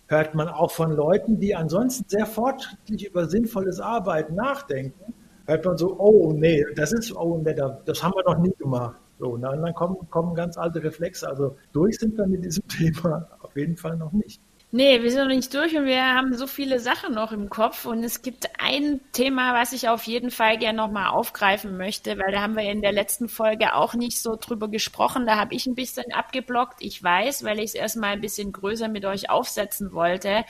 [0.09, 5.13] Hört man auch von Leuten, die ansonsten sehr fortschrittlich über sinnvolles Arbeiten nachdenken,
[5.45, 7.53] hört man so, oh nee, das ist, oh nee,
[7.85, 8.99] das haben wir noch nie gemacht.
[9.19, 11.29] So, und dann kommen, kommen ganz alte Reflexe.
[11.29, 14.41] Also durch sind wir mit diesem Thema auf jeden Fall noch nicht.
[14.71, 17.85] Nee, wir sind noch nicht durch und wir haben so viele Sachen noch im Kopf.
[17.85, 22.31] Und es gibt ein Thema, was ich auf jeden Fall gerne nochmal aufgreifen möchte, weil
[22.31, 25.25] da haben wir in der letzten Folge auch nicht so drüber gesprochen.
[25.25, 26.83] Da habe ich ein bisschen abgeblockt.
[26.83, 30.45] Ich weiß, weil ich es erstmal ein bisschen größer mit euch aufsetzen wollte.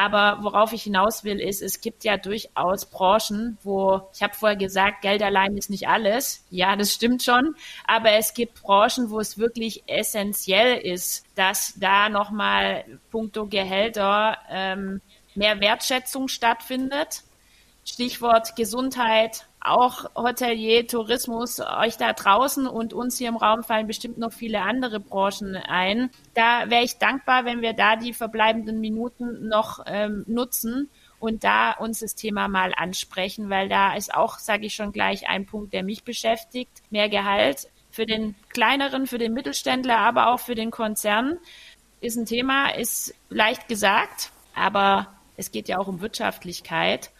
[0.00, 4.56] Aber worauf ich hinaus will, ist, es gibt ja durchaus Branchen, wo, ich habe vorher
[4.56, 6.42] gesagt, Geld allein ist nicht alles.
[6.48, 7.54] Ja, das stimmt schon.
[7.86, 15.02] Aber es gibt Branchen, wo es wirklich essentiell ist, dass da nochmal puncto Gehälter ähm,
[15.34, 17.22] mehr Wertschätzung stattfindet.
[17.84, 24.18] Stichwort Gesundheit, auch Hotelier, Tourismus, euch da draußen und uns hier im Raum fallen bestimmt
[24.18, 26.10] noch viele andere Branchen ein.
[26.34, 30.88] Da wäre ich dankbar, wenn wir da die verbleibenden Minuten noch ähm, nutzen
[31.18, 35.28] und da uns das Thema mal ansprechen, weil da ist auch, sage ich schon gleich,
[35.28, 36.82] ein Punkt, der mich beschäftigt.
[36.90, 41.38] Mehr Gehalt für den kleineren, für den Mittelständler, aber auch für den Konzern
[42.00, 47.10] ist ein Thema, ist leicht gesagt, aber es geht ja auch um Wirtschaftlichkeit.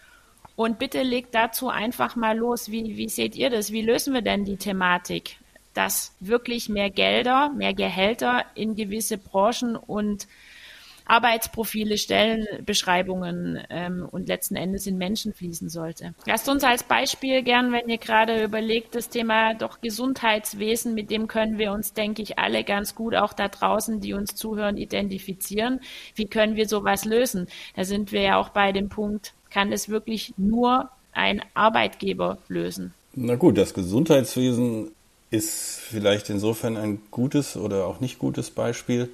[0.61, 2.71] Und bitte legt dazu einfach mal los.
[2.71, 3.73] Wie, wie seht ihr das?
[3.73, 5.39] Wie lösen wir denn die Thematik,
[5.73, 10.29] dass wirklich mehr Gelder, mehr Gehälter in gewisse Branchen und
[11.07, 16.13] Arbeitsprofile, Stellenbeschreibungen ähm, und letzten Endes in Menschen fließen sollte.
[16.27, 21.27] Lasst uns als Beispiel gern, wenn ihr gerade überlegt, das Thema doch Gesundheitswesen, mit dem
[21.27, 25.81] können wir uns, denke ich, alle ganz gut auch da draußen, die uns zuhören, identifizieren.
[26.15, 27.49] Wie können wir sowas lösen?
[27.77, 32.95] Da sind wir ja auch bei dem Punkt kann es wirklich nur ein Arbeitgeber lösen.
[33.15, 34.93] Na gut, das Gesundheitswesen
[35.31, 39.11] ist vielleicht insofern ein gutes oder auch nicht gutes Beispiel.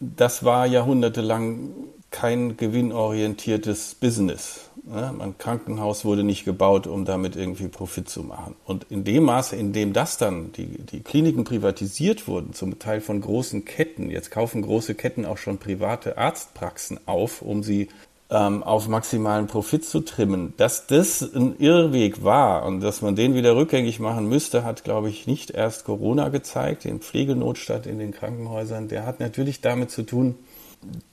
[0.00, 1.70] Das war jahrhundertelang
[2.10, 4.70] kein gewinnorientiertes Business.
[4.84, 5.14] Ne?
[5.18, 8.54] Ein Krankenhaus wurde nicht gebaut, um damit irgendwie Profit zu machen.
[8.64, 13.00] Und in dem Maße, in dem das dann, die, die Kliniken privatisiert wurden, zum Teil
[13.00, 17.88] von großen Ketten, jetzt kaufen große Ketten auch schon private Arztpraxen auf, um sie
[18.32, 20.54] ähm, auf maximalen Profit zu trimmen.
[20.56, 25.10] Dass das ein Irrweg war und dass man den wieder rückgängig machen müsste, hat, glaube
[25.10, 28.88] ich, nicht erst Corona gezeigt, den Pflegenotstand in den Krankenhäusern.
[28.88, 30.36] Der hat natürlich damit zu tun,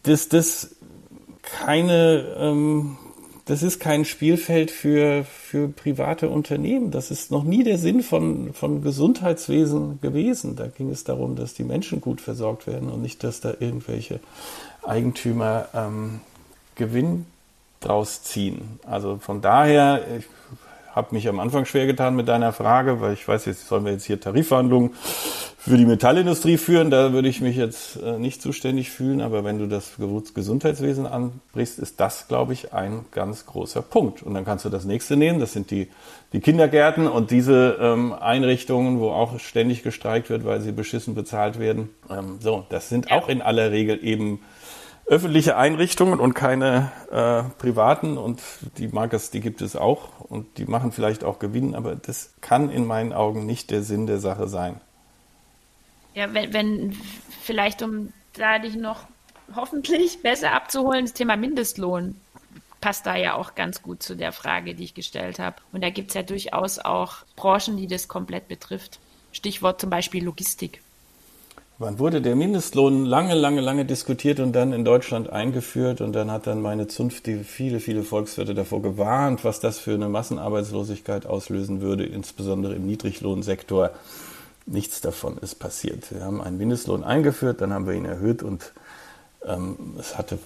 [0.03, 0.75] dass das
[1.41, 2.97] keine, ähm,
[3.45, 6.91] das ist kein Spielfeld für, für private Unternehmen.
[6.91, 10.55] Das ist noch nie der Sinn von, von Gesundheitswesen gewesen.
[10.55, 14.21] Da ging es darum, dass die Menschen gut versorgt werden und nicht, dass da irgendwelche
[14.83, 16.21] Eigentümer ähm,
[16.79, 17.27] Gewinn
[17.81, 18.79] draus ziehen.
[18.87, 20.25] Also von daher, ich
[20.95, 23.91] habe mich am Anfang schwer getan mit deiner Frage, weil ich weiß, jetzt sollen wir
[23.91, 24.91] jetzt hier Tarifverhandlungen
[25.57, 26.89] für die Metallindustrie führen.
[26.89, 29.21] Da würde ich mich jetzt äh, nicht zuständig fühlen.
[29.21, 29.91] Aber wenn du das
[30.33, 34.23] Gesundheitswesen ansprichst, ist das, glaube ich, ein ganz großer Punkt.
[34.23, 35.39] Und dann kannst du das nächste nehmen.
[35.39, 35.89] Das sind die,
[36.33, 41.59] die Kindergärten und diese ähm, Einrichtungen, wo auch ständig gestreikt wird, weil sie beschissen bezahlt
[41.59, 41.89] werden.
[42.09, 44.39] Ähm, so, das sind auch in aller Regel eben
[45.09, 48.41] öffentliche Einrichtungen und keine äh, privaten und
[48.77, 52.33] die mag es, die gibt es auch und die machen vielleicht auch Gewinn, aber das
[52.41, 54.79] kann in meinen Augen nicht der Sinn der Sache sein.
[56.13, 56.97] Ja, wenn, wenn
[57.41, 59.01] vielleicht um da dich noch
[59.55, 62.15] hoffentlich besser abzuholen, das Thema Mindestlohn
[62.79, 65.57] passt da ja auch ganz gut zu der Frage, die ich gestellt habe.
[65.71, 68.99] Und da gibt es ja durchaus auch Branchen, die das komplett betrifft.
[69.31, 70.81] Stichwort zum Beispiel Logistik.
[71.81, 76.01] Wann wurde der Mindestlohn lange, lange, lange diskutiert und dann in Deutschland eingeführt?
[76.01, 79.93] Und dann hat dann meine Zunft die viele, viele Volkswirte davor gewarnt, was das für
[79.93, 83.91] eine Massenarbeitslosigkeit auslösen würde, insbesondere im Niedriglohnsektor.
[84.65, 86.13] Nichts davon ist passiert.
[86.13, 88.73] Wir haben einen Mindestlohn eingeführt, dann haben wir ihn erhöht und
[89.45, 90.37] ähm, es hatte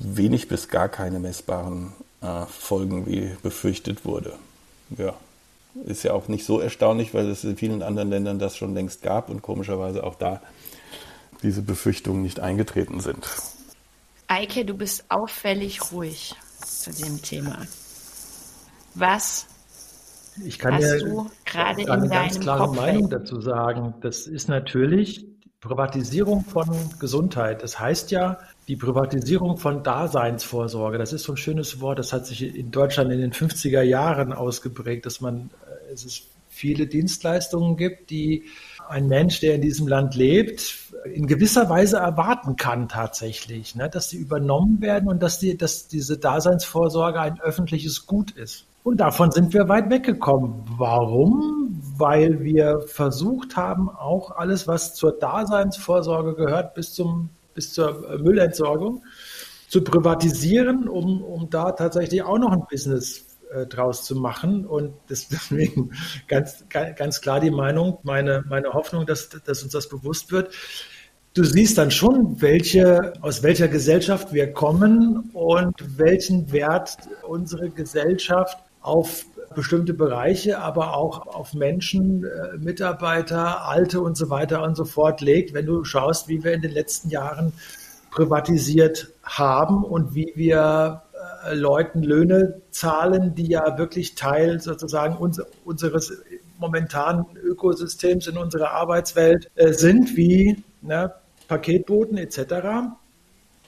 [0.00, 4.34] wenig bis gar keine messbaren äh, Folgen, wie befürchtet wurde.
[4.98, 5.14] Ja.
[5.84, 9.02] Ist ja auch nicht so erstaunlich, weil es in vielen anderen Ländern das schon längst
[9.02, 10.42] gab und komischerweise auch da
[11.42, 13.26] diese Befürchtungen nicht eingetreten sind.
[14.28, 17.66] Eike, du bist auffällig ruhig zu dem Thema.
[18.94, 19.46] Was
[20.44, 23.94] ich kann hast du gerade in deinem ganz klare Kopf Meinung dazu sagen.
[24.00, 25.26] Das ist natürlich
[25.60, 26.68] Privatisierung von
[26.98, 27.62] Gesundheit.
[27.62, 30.98] Das heißt ja, die Privatisierung von Daseinsvorsorge.
[30.98, 31.98] Das ist so ein schönes Wort.
[31.98, 35.50] Das hat sich in Deutschland in den 50er Jahren ausgeprägt, dass man
[35.92, 38.44] es ist viele Dienstleistungen gibt, die
[38.88, 40.74] ein Mensch, der in diesem Land lebt,
[41.12, 45.88] in gewisser Weise erwarten kann tatsächlich, ne, dass sie übernommen werden und dass, die, dass
[45.88, 48.66] diese Daseinsvorsorge ein öffentliches Gut ist.
[48.84, 50.64] Und davon sind wir weit weggekommen.
[50.76, 51.80] Warum?
[51.96, 59.04] Weil wir versucht haben, auch alles, was zur Daseinsvorsorge gehört, bis, zum, bis zur Müllentsorgung,
[59.68, 64.66] zu privatisieren, um, um da tatsächlich auch noch ein Business äh, draus zu machen.
[64.66, 65.92] Und deswegen
[66.28, 70.54] ganz, ganz klar die Meinung, meine, meine Hoffnung, dass, dass uns das bewusst wird.
[71.34, 78.58] Du siehst dann schon, welche, aus welcher Gesellschaft wir kommen und welchen Wert unsere Gesellschaft
[78.82, 79.24] auf
[79.54, 85.20] bestimmte Bereiche, aber auch auf Menschen, äh, Mitarbeiter, Alte und so weiter und so fort
[85.20, 87.52] legt, wenn du schaust, wie wir in den letzten Jahren
[88.10, 91.02] privatisiert haben und wie wir
[91.52, 96.12] Leuten Löhne zahlen, die ja wirklich Teil sozusagen uns, unseres
[96.58, 101.12] momentanen Ökosystems in unserer Arbeitswelt äh, sind, wie ne,
[101.48, 102.92] Paketboten etc.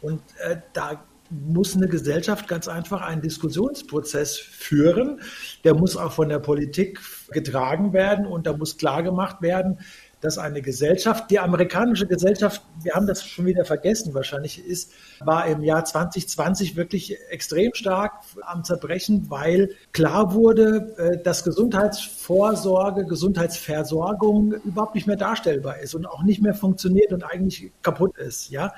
[0.01, 5.20] Und äh, da muss eine Gesellschaft ganz einfach einen Diskussionsprozess führen.
[5.64, 7.01] Der muss auch von der Politik
[7.31, 9.79] getragen werden und da muss klar gemacht werden,
[10.25, 15.47] dass eine Gesellschaft, die amerikanische Gesellschaft, wir haben das schon wieder vergessen wahrscheinlich, ist, war
[15.47, 24.53] im Jahr 2020 wirklich extrem stark am Zerbrechen, weil klar wurde, äh, dass Gesundheitsvorsorge, Gesundheitsversorgung
[24.64, 28.72] überhaupt nicht mehr darstellbar ist und auch nicht mehr funktioniert und eigentlich kaputt ist, ja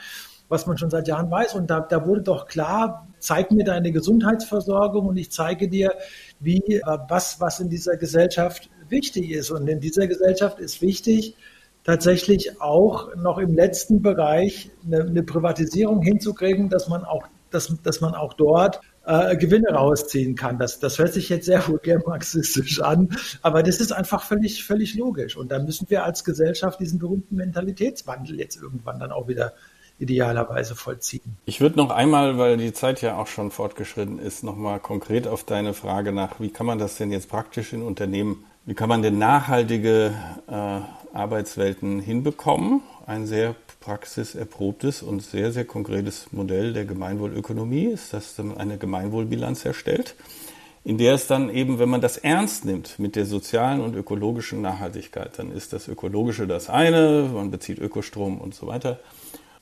[0.49, 1.55] was man schon seit Jahren weiß.
[1.55, 5.93] Und da, da wurde doch klar, zeig mir deine Gesundheitsversorgung und ich zeige dir,
[6.39, 9.51] wie, äh, was, was in dieser Gesellschaft wichtig ist.
[9.51, 11.37] Und in dieser Gesellschaft ist wichtig,
[11.85, 18.01] tatsächlich auch noch im letzten Bereich eine, eine Privatisierung hinzukriegen, dass man auch, dass, dass
[18.01, 20.59] man auch dort äh, Gewinne rausziehen kann.
[20.59, 23.11] Das, das hört sich jetzt sehr vulgär marxistisch an,
[23.41, 25.37] aber das ist einfach völlig, völlig logisch.
[25.37, 29.53] Und da müssen wir als Gesellschaft diesen berühmten Mentalitätswandel jetzt irgendwann dann auch wieder
[29.99, 31.39] idealerweise vollziehen.
[31.47, 35.45] Ich würde noch einmal, weil die Zeit ja auch schon fortgeschritten ist, nochmal konkret auf
[35.45, 39.03] deine Frage nach, wie kann man das denn jetzt praktisch in Unternehmen, wie kann man
[39.03, 40.15] denn nachhaltige
[40.49, 42.83] äh, Arbeitswelten hinbekommen?
[43.07, 49.65] ein sehr praxiserprobtes und sehr, sehr konkretes Modell der Gemeinwohlökonomie ist, das dann eine Gemeinwohlbilanz
[49.65, 50.17] erstellt,
[50.83, 54.61] in der es dann eben, wenn man das ernst nimmt mit der sozialen und ökologischen
[54.61, 58.99] Nachhaltigkeit, dann ist das Ökologische das eine, man bezieht Ökostrom und so weiter.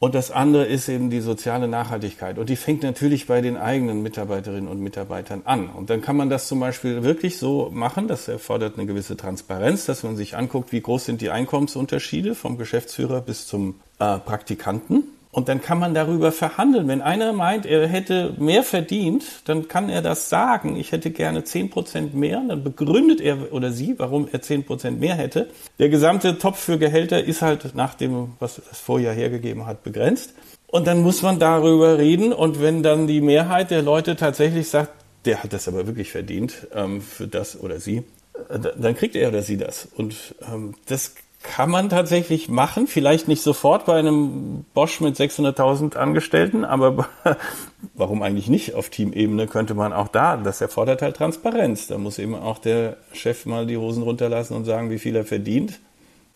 [0.04, 2.36] Und das andere ist eben die soziale Nachhaltigkeit.
[2.36, 5.70] Und die fängt natürlich bei den eigenen Mitarbeiterinnen und Mitarbeitern an.
[5.70, 8.06] Und dann kann man das zum Beispiel wirklich so machen.
[8.06, 12.58] Das erfordert eine gewisse Transparenz, dass man sich anguckt, wie groß sind die Einkommensunterschiede vom
[12.58, 15.04] Geschäftsführer bis zum äh, Praktikanten.
[15.34, 16.86] Und dann kann man darüber verhandeln.
[16.86, 20.76] Wenn einer meint, er hätte mehr verdient, dann kann er das sagen.
[20.76, 22.40] Ich hätte gerne zehn Prozent mehr.
[22.46, 25.48] Dann begründet er oder sie, warum er zehn Prozent mehr hätte.
[25.80, 30.34] Der gesamte Topf für Gehälter ist halt nach dem, was das Vorjahr hergegeben hat, begrenzt.
[30.68, 32.32] Und dann muss man darüber reden.
[32.32, 34.92] Und wenn dann die Mehrheit der Leute tatsächlich sagt,
[35.24, 38.04] der hat das aber wirklich verdient ähm, für das oder sie,
[38.50, 39.88] äh, dann kriegt er oder sie das.
[39.96, 45.94] Und ähm, das kann man tatsächlich machen, vielleicht nicht sofort bei einem Bosch mit 600.000
[45.94, 47.06] Angestellten, aber
[47.94, 51.86] warum eigentlich nicht auf Teamebene könnte man auch da, das erfordert halt Transparenz.
[51.86, 55.26] Da muss eben auch der Chef mal die Hosen runterlassen und sagen, wie viel er
[55.26, 55.78] verdient.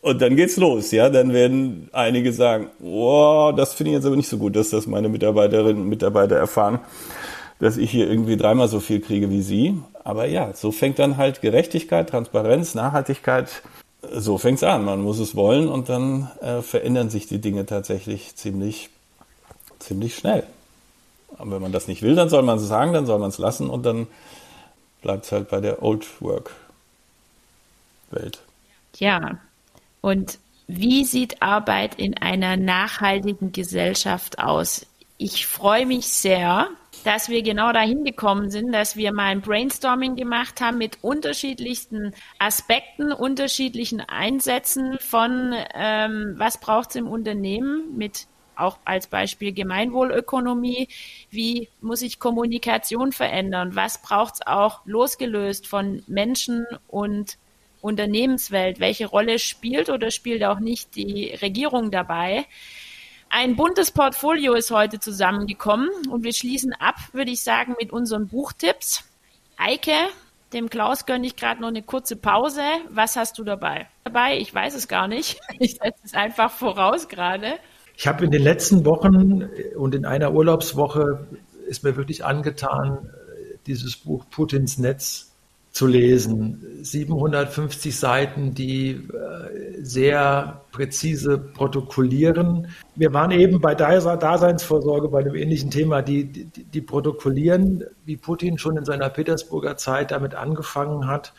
[0.03, 1.09] Und dann geht's los, ja.
[1.09, 4.87] Dann werden einige sagen, oh, das finde ich jetzt aber nicht so gut, dass das
[4.87, 6.81] meine Mitarbeiterinnen und Mitarbeiter erfahren,
[7.61, 9.75] dass ich hier irgendwie dreimal so viel kriege wie sie.
[10.05, 13.63] Aber ja, so fängt dann halt Gerechtigkeit, Transparenz, Nachhaltigkeit
[14.03, 14.85] so fängt's an.
[14.85, 18.91] Man muss es wollen und dann äh, verändern sich die Dinge tatsächlich ziemlich,
[19.79, 20.45] ziemlich schnell.
[21.37, 23.39] Aber wenn man das nicht will, dann soll man es sagen, dann soll man es
[23.39, 24.07] lassen und dann
[25.03, 26.53] bleibt es halt bei der Old Work
[28.11, 28.41] Welt.
[28.97, 29.39] Ja,
[30.01, 34.87] und wie sieht Arbeit in einer nachhaltigen Gesellschaft aus?
[35.19, 36.69] Ich freue mich sehr,
[37.05, 42.13] dass wir genau dahin gekommen sind, dass wir mal ein Brainstorming gemacht haben mit unterschiedlichsten
[42.39, 48.27] Aspekten, unterschiedlichen Einsätzen von ähm, was braucht es im Unternehmen mit
[48.57, 50.89] auch als Beispiel Gemeinwohlökonomie,
[51.31, 57.39] wie muss sich Kommunikation verändern, was braucht es auch losgelöst von Menschen und
[57.81, 62.47] Unternehmenswelt, welche Rolle spielt oder spielt auch nicht die Regierung dabei.
[63.31, 68.29] Ein buntes Portfolio ist heute zusammengekommen und wir schließen ab, würde ich sagen, mit unseren
[68.29, 69.05] Buchtipps.
[69.59, 69.93] Eike,
[70.55, 72.63] dem Klaus gönne ich gerade noch eine kurze Pause.
[72.89, 73.87] Was hast du dabei?
[74.05, 75.41] Dabei, ich weiß es gar nicht.
[75.59, 77.55] Ich setze es einfach voraus gerade.
[77.97, 81.27] Ich habe in den letzten Wochen und in einer Urlaubswoche
[81.67, 83.11] ist mir wirklich angetan,
[83.67, 85.28] dieses Buch Putins Netz
[85.71, 86.65] zu lesen.
[86.83, 92.69] 750 Seiten, die äh, sehr präzise protokollieren.
[92.95, 98.59] Wir waren eben bei Daseinsvorsorge bei einem ähnlichen Thema, die, die, die protokollieren, wie Putin
[98.59, 101.33] schon in seiner Petersburger Zeit damit angefangen hat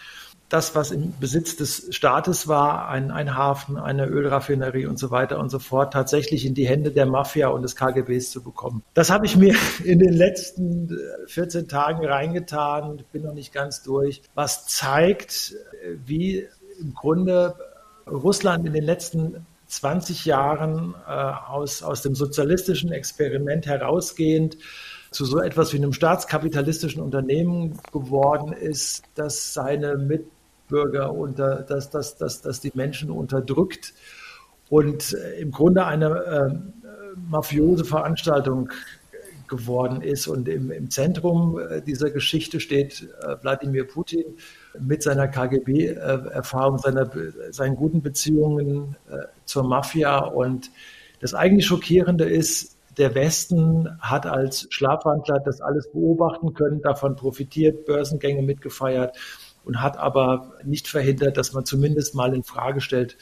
[0.49, 5.39] das, was im Besitz des Staates war, ein, ein Hafen, eine Ölraffinerie und so weiter
[5.39, 8.83] und so fort, tatsächlich in die Hände der Mafia und des KGBs zu bekommen.
[8.95, 10.97] Das habe ich mir in den letzten
[11.27, 15.55] 14 Tagen reingetan, bin noch nicht ganz durch, was zeigt,
[16.05, 16.47] wie
[16.81, 17.55] im Grunde
[18.07, 24.57] Russland in den letzten 20 Jahren äh, aus, aus dem sozialistischen Experiment herausgehend
[25.11, 30.25] zu so etwas wie einem staatskapitalistischen Unternehmen geworden ist, das seine mit
[30.69, 33.93] Bürger unter, dass, dass, dass, dass die Menschen unterdrückt
[34.69, 36.79] und äh, im Grunde eine äh,
[37.29, 38.69] mafiose Veranstaltung
[39.49, 40.27] geworden ist.
[40.27, 44.23] Und im, im Zentrum äh, dieser Geschichte steht äh, Wladimir Putin
[44.79, 47.09] mit seiner KGB-Erfahrung, seiner,
[47.51, 50.19] seinen guten Beziehungen äh, zur Mafia.
[50.19, 50.71] Und
[51.19, 57.85] das eigentlich Schockierende ist, der Westen hat als Schlafwandler das alles beobachten können, davon profitiert,
[57.85, 59.17] Börsengänge mitgefeiert
[59.63, 63.17] und hat aber nicht verhindert, dass man zumindest mal in Frage stellt,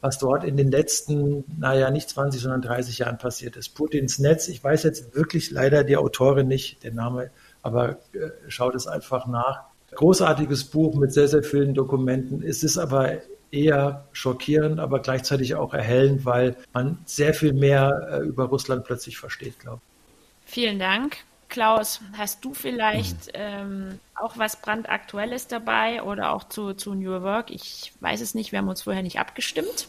[0.00, 3.70] was dort in den letzten, naja, nicht 20, sondern 30 Jahren passiert ist.
[3.70, 7.30] Putins Netz, ich weiß jetzt wirklich leider die Autorin nicht, der Name,
[7.62, 9.62] aber äh, schaut es einfach nach.
[9.94, 12.42] Großartiges Buch mit sehr, sehr vielen Dokumenten.
[12.42, 13.12] Es ist aber
[13.50, 19.16] eher schockierend, aber gleichzeitig auch erhellend, weil man sehr viel mehr äh, über Russland plötzlich
[19.16, 20.52] versteht, glaube ich.
[20.52, 21.18] Vielen Dank.
[21.48, 23.32] Klaus, hast du vielleicht mhm.
[23.34, 27.50] ähm, auch was brandaktuelles dabei oder auch zu, zu New Work?
[27.50, 29.88] Ich weiß es nicht, wir haben uns vorher nicht abgestimmt.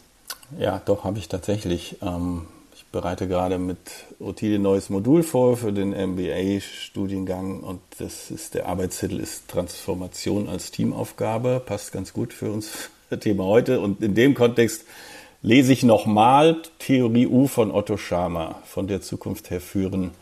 [0.58, 1.96] Ja, doch, habe ich tatsächlich.
[2.02, 3.78] Ähm, ich bereite gerade mit
[4.20, 10.48] Ottilie ein neues Modul vor für den MBA-Studiengang und das ist der Arbeitstitel ist Transformation
[10.48, 11.60] als Teamaufgabe.
[11.64, 12.90] Passt ganz gut für uns
[13.20, 13.80] Thema heute.
[13.80, 14.84] Und in dem Kontext
[15.42, 20.12] lese ich nochmal Theorie U von Otto Schama, von der Zukunft her führen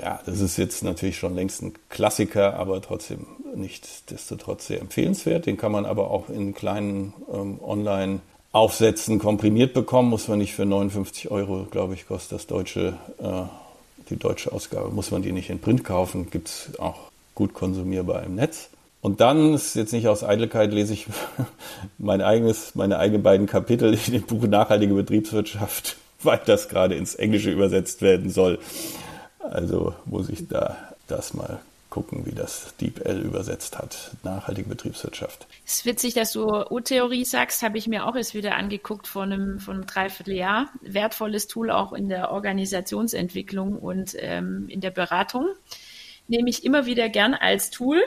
[0.00, 4.80] ja, das ist jetzt natürlich schon längst ein Klassiker, aber trotzdem nicht desto trotz sehr
[4.80, 5.46] empfehlenswert.
[5.46, 8.20] Den kann man aber auch in kleinen ähm, online
[8.52, 10.10] Aufsätzen komprimiert bekommen.
[10.10, 13.42] Muss man nicht für 59 Euro, glaube ich, kostet das deutsche, äh,
[14.10, 14.90] die deutsche Ausgabe.
[14.90, 16.30] Muss man die nicht in Print kaufen.
[16.30, 16.98] Gibt es auch
[17.34, 18.70] gut konsumierbar im Netz.
[19.00, 21.06] Und dann ist jetzt nicht aus Eitelkeit, lese ich
[21.98, 27.14] mein eigenes, meine eigenen beiden Kapitel in dem Buch Nachhaltige Betriebswirtschaft, weil das gerade ins
[27.14, 28.58] Englische übersetzt werden soll.
[29.50, 30.76] Also muss ich da
[31.06, 34.10] das mal gucken, wie das DeepL übersetzt hat.
[34.22, 35.46] Nachhaltige Betriebswirtschaft.
[35.66, 39.22] Es ist witzig, dass du U-Theorie sagst, habe ich mir auch erst wieder angeguckt vor
[39.22, 40.68] einem, vor einem Dreivierteljahr.
[40.82, 45.48] Wertvolles Tool auch in der Organisationsentwicklung und ähm, in der Beratung.
[46.28, 48.02] Nehme ich immer wieder gern als Tool.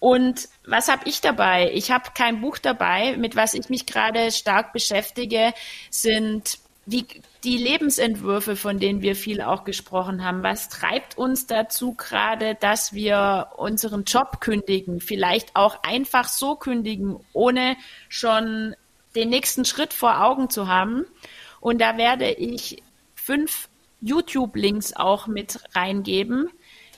[0.00, 1.70] Und was habe ich dabei?
[1.74, 3.16] Ich habe kein Buch dabei.
[3.16, 5.52] Mit was ich mich gerade stark beschäftige,
[5.90, 6.58] sind
[6.88, 7.06] die,
[7.44, 10.42] die Lebensentwürfe, von denen wir viel auch gesprochen haben.
[10.42, 15.00] Was treibt uns dazu gerade, dass wir unseren Job kündigen?
[15.00, 17.76] Vielleicht auch einfach so kündigen, ohne
[18.08, 18.74] schon
[19.14, 21.04] den nächsten Schritt vor Augen zu haben.
[21.60, 22.82] Und da werde ich
[23.14, 23.68] fünf
[24.00, 26.48] YouTube-Links auch mit reingeben,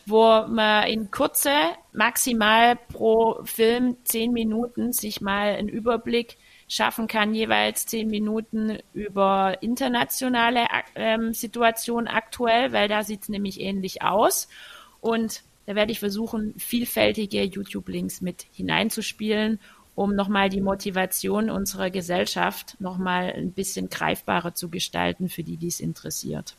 [0.06, 1.50] wo man in Kurze,
[1.92, 6.36] maximal pro Film zehn Minuten sich mal einen Überblick
[6.70, 13.60] schaffen kann, jeweils zehn Minuten über internationale ähm, Situationen aktuell, weil da sieht es nämlich
[13.60, 14.48] ähnlich aus.
[15.00, 19.58] Und da werde ich versuchen, vielfältige YouTube-Links mit hineinzuspielen,
[19.96, 25.68] um nochmal die Motivation unserer Gesellschaft nochmal ein bisschen greifbarer zu gestalten für die, die
[25.68, 26.54] es interessiert.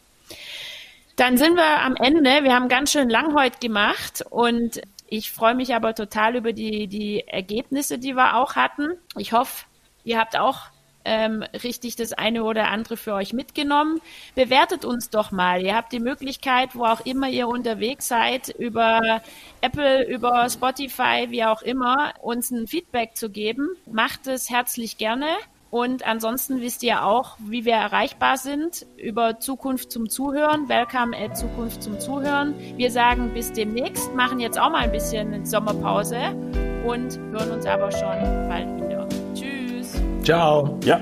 [1.16, 2.44] Dann sind wir am Ende.
[2.44, 6.88] Wir haben ganz schön lang heute gemacht und ich freue mich aber total über die,
[6.88, 8.98] die Ergebnisse, die wir auch hatten.
[9.18, 9.66] Ich hoffe,
[10.04, 10.72] ihr habt auch
[11.06, 14.02] ähm, richtig das eine oder andere für euch mitgenommen.
[14.36, 15.62] Bewertet uns doch mal.
[15.64, 19.22] Ihr habt die Möglichkeit, wo auch immer ihr unterwegs seid, über
[19.62, 23.70] Apple, über Spotify, wie auch immer, uns ein Feedback zu geben.
[23.92, 25.28] Macht es herzlich gerne.
[25.72, 30.68] Und ansonsten wisst ihr auch, wie wir erreichbar sind über Zukunft zum Zuhören.
[30.68, 32.54] Welcome at Zukunft zum Zuhören.
[32.76, 36.36] Wir sagen bis demnächst, machen jetzt auch mal ein bisschen Sommerpause
[36.86, 38.81] und hören uns aber schon bald wieder.
[40.24, 40.78] Ciao.
[40.84, 41.00] Ja,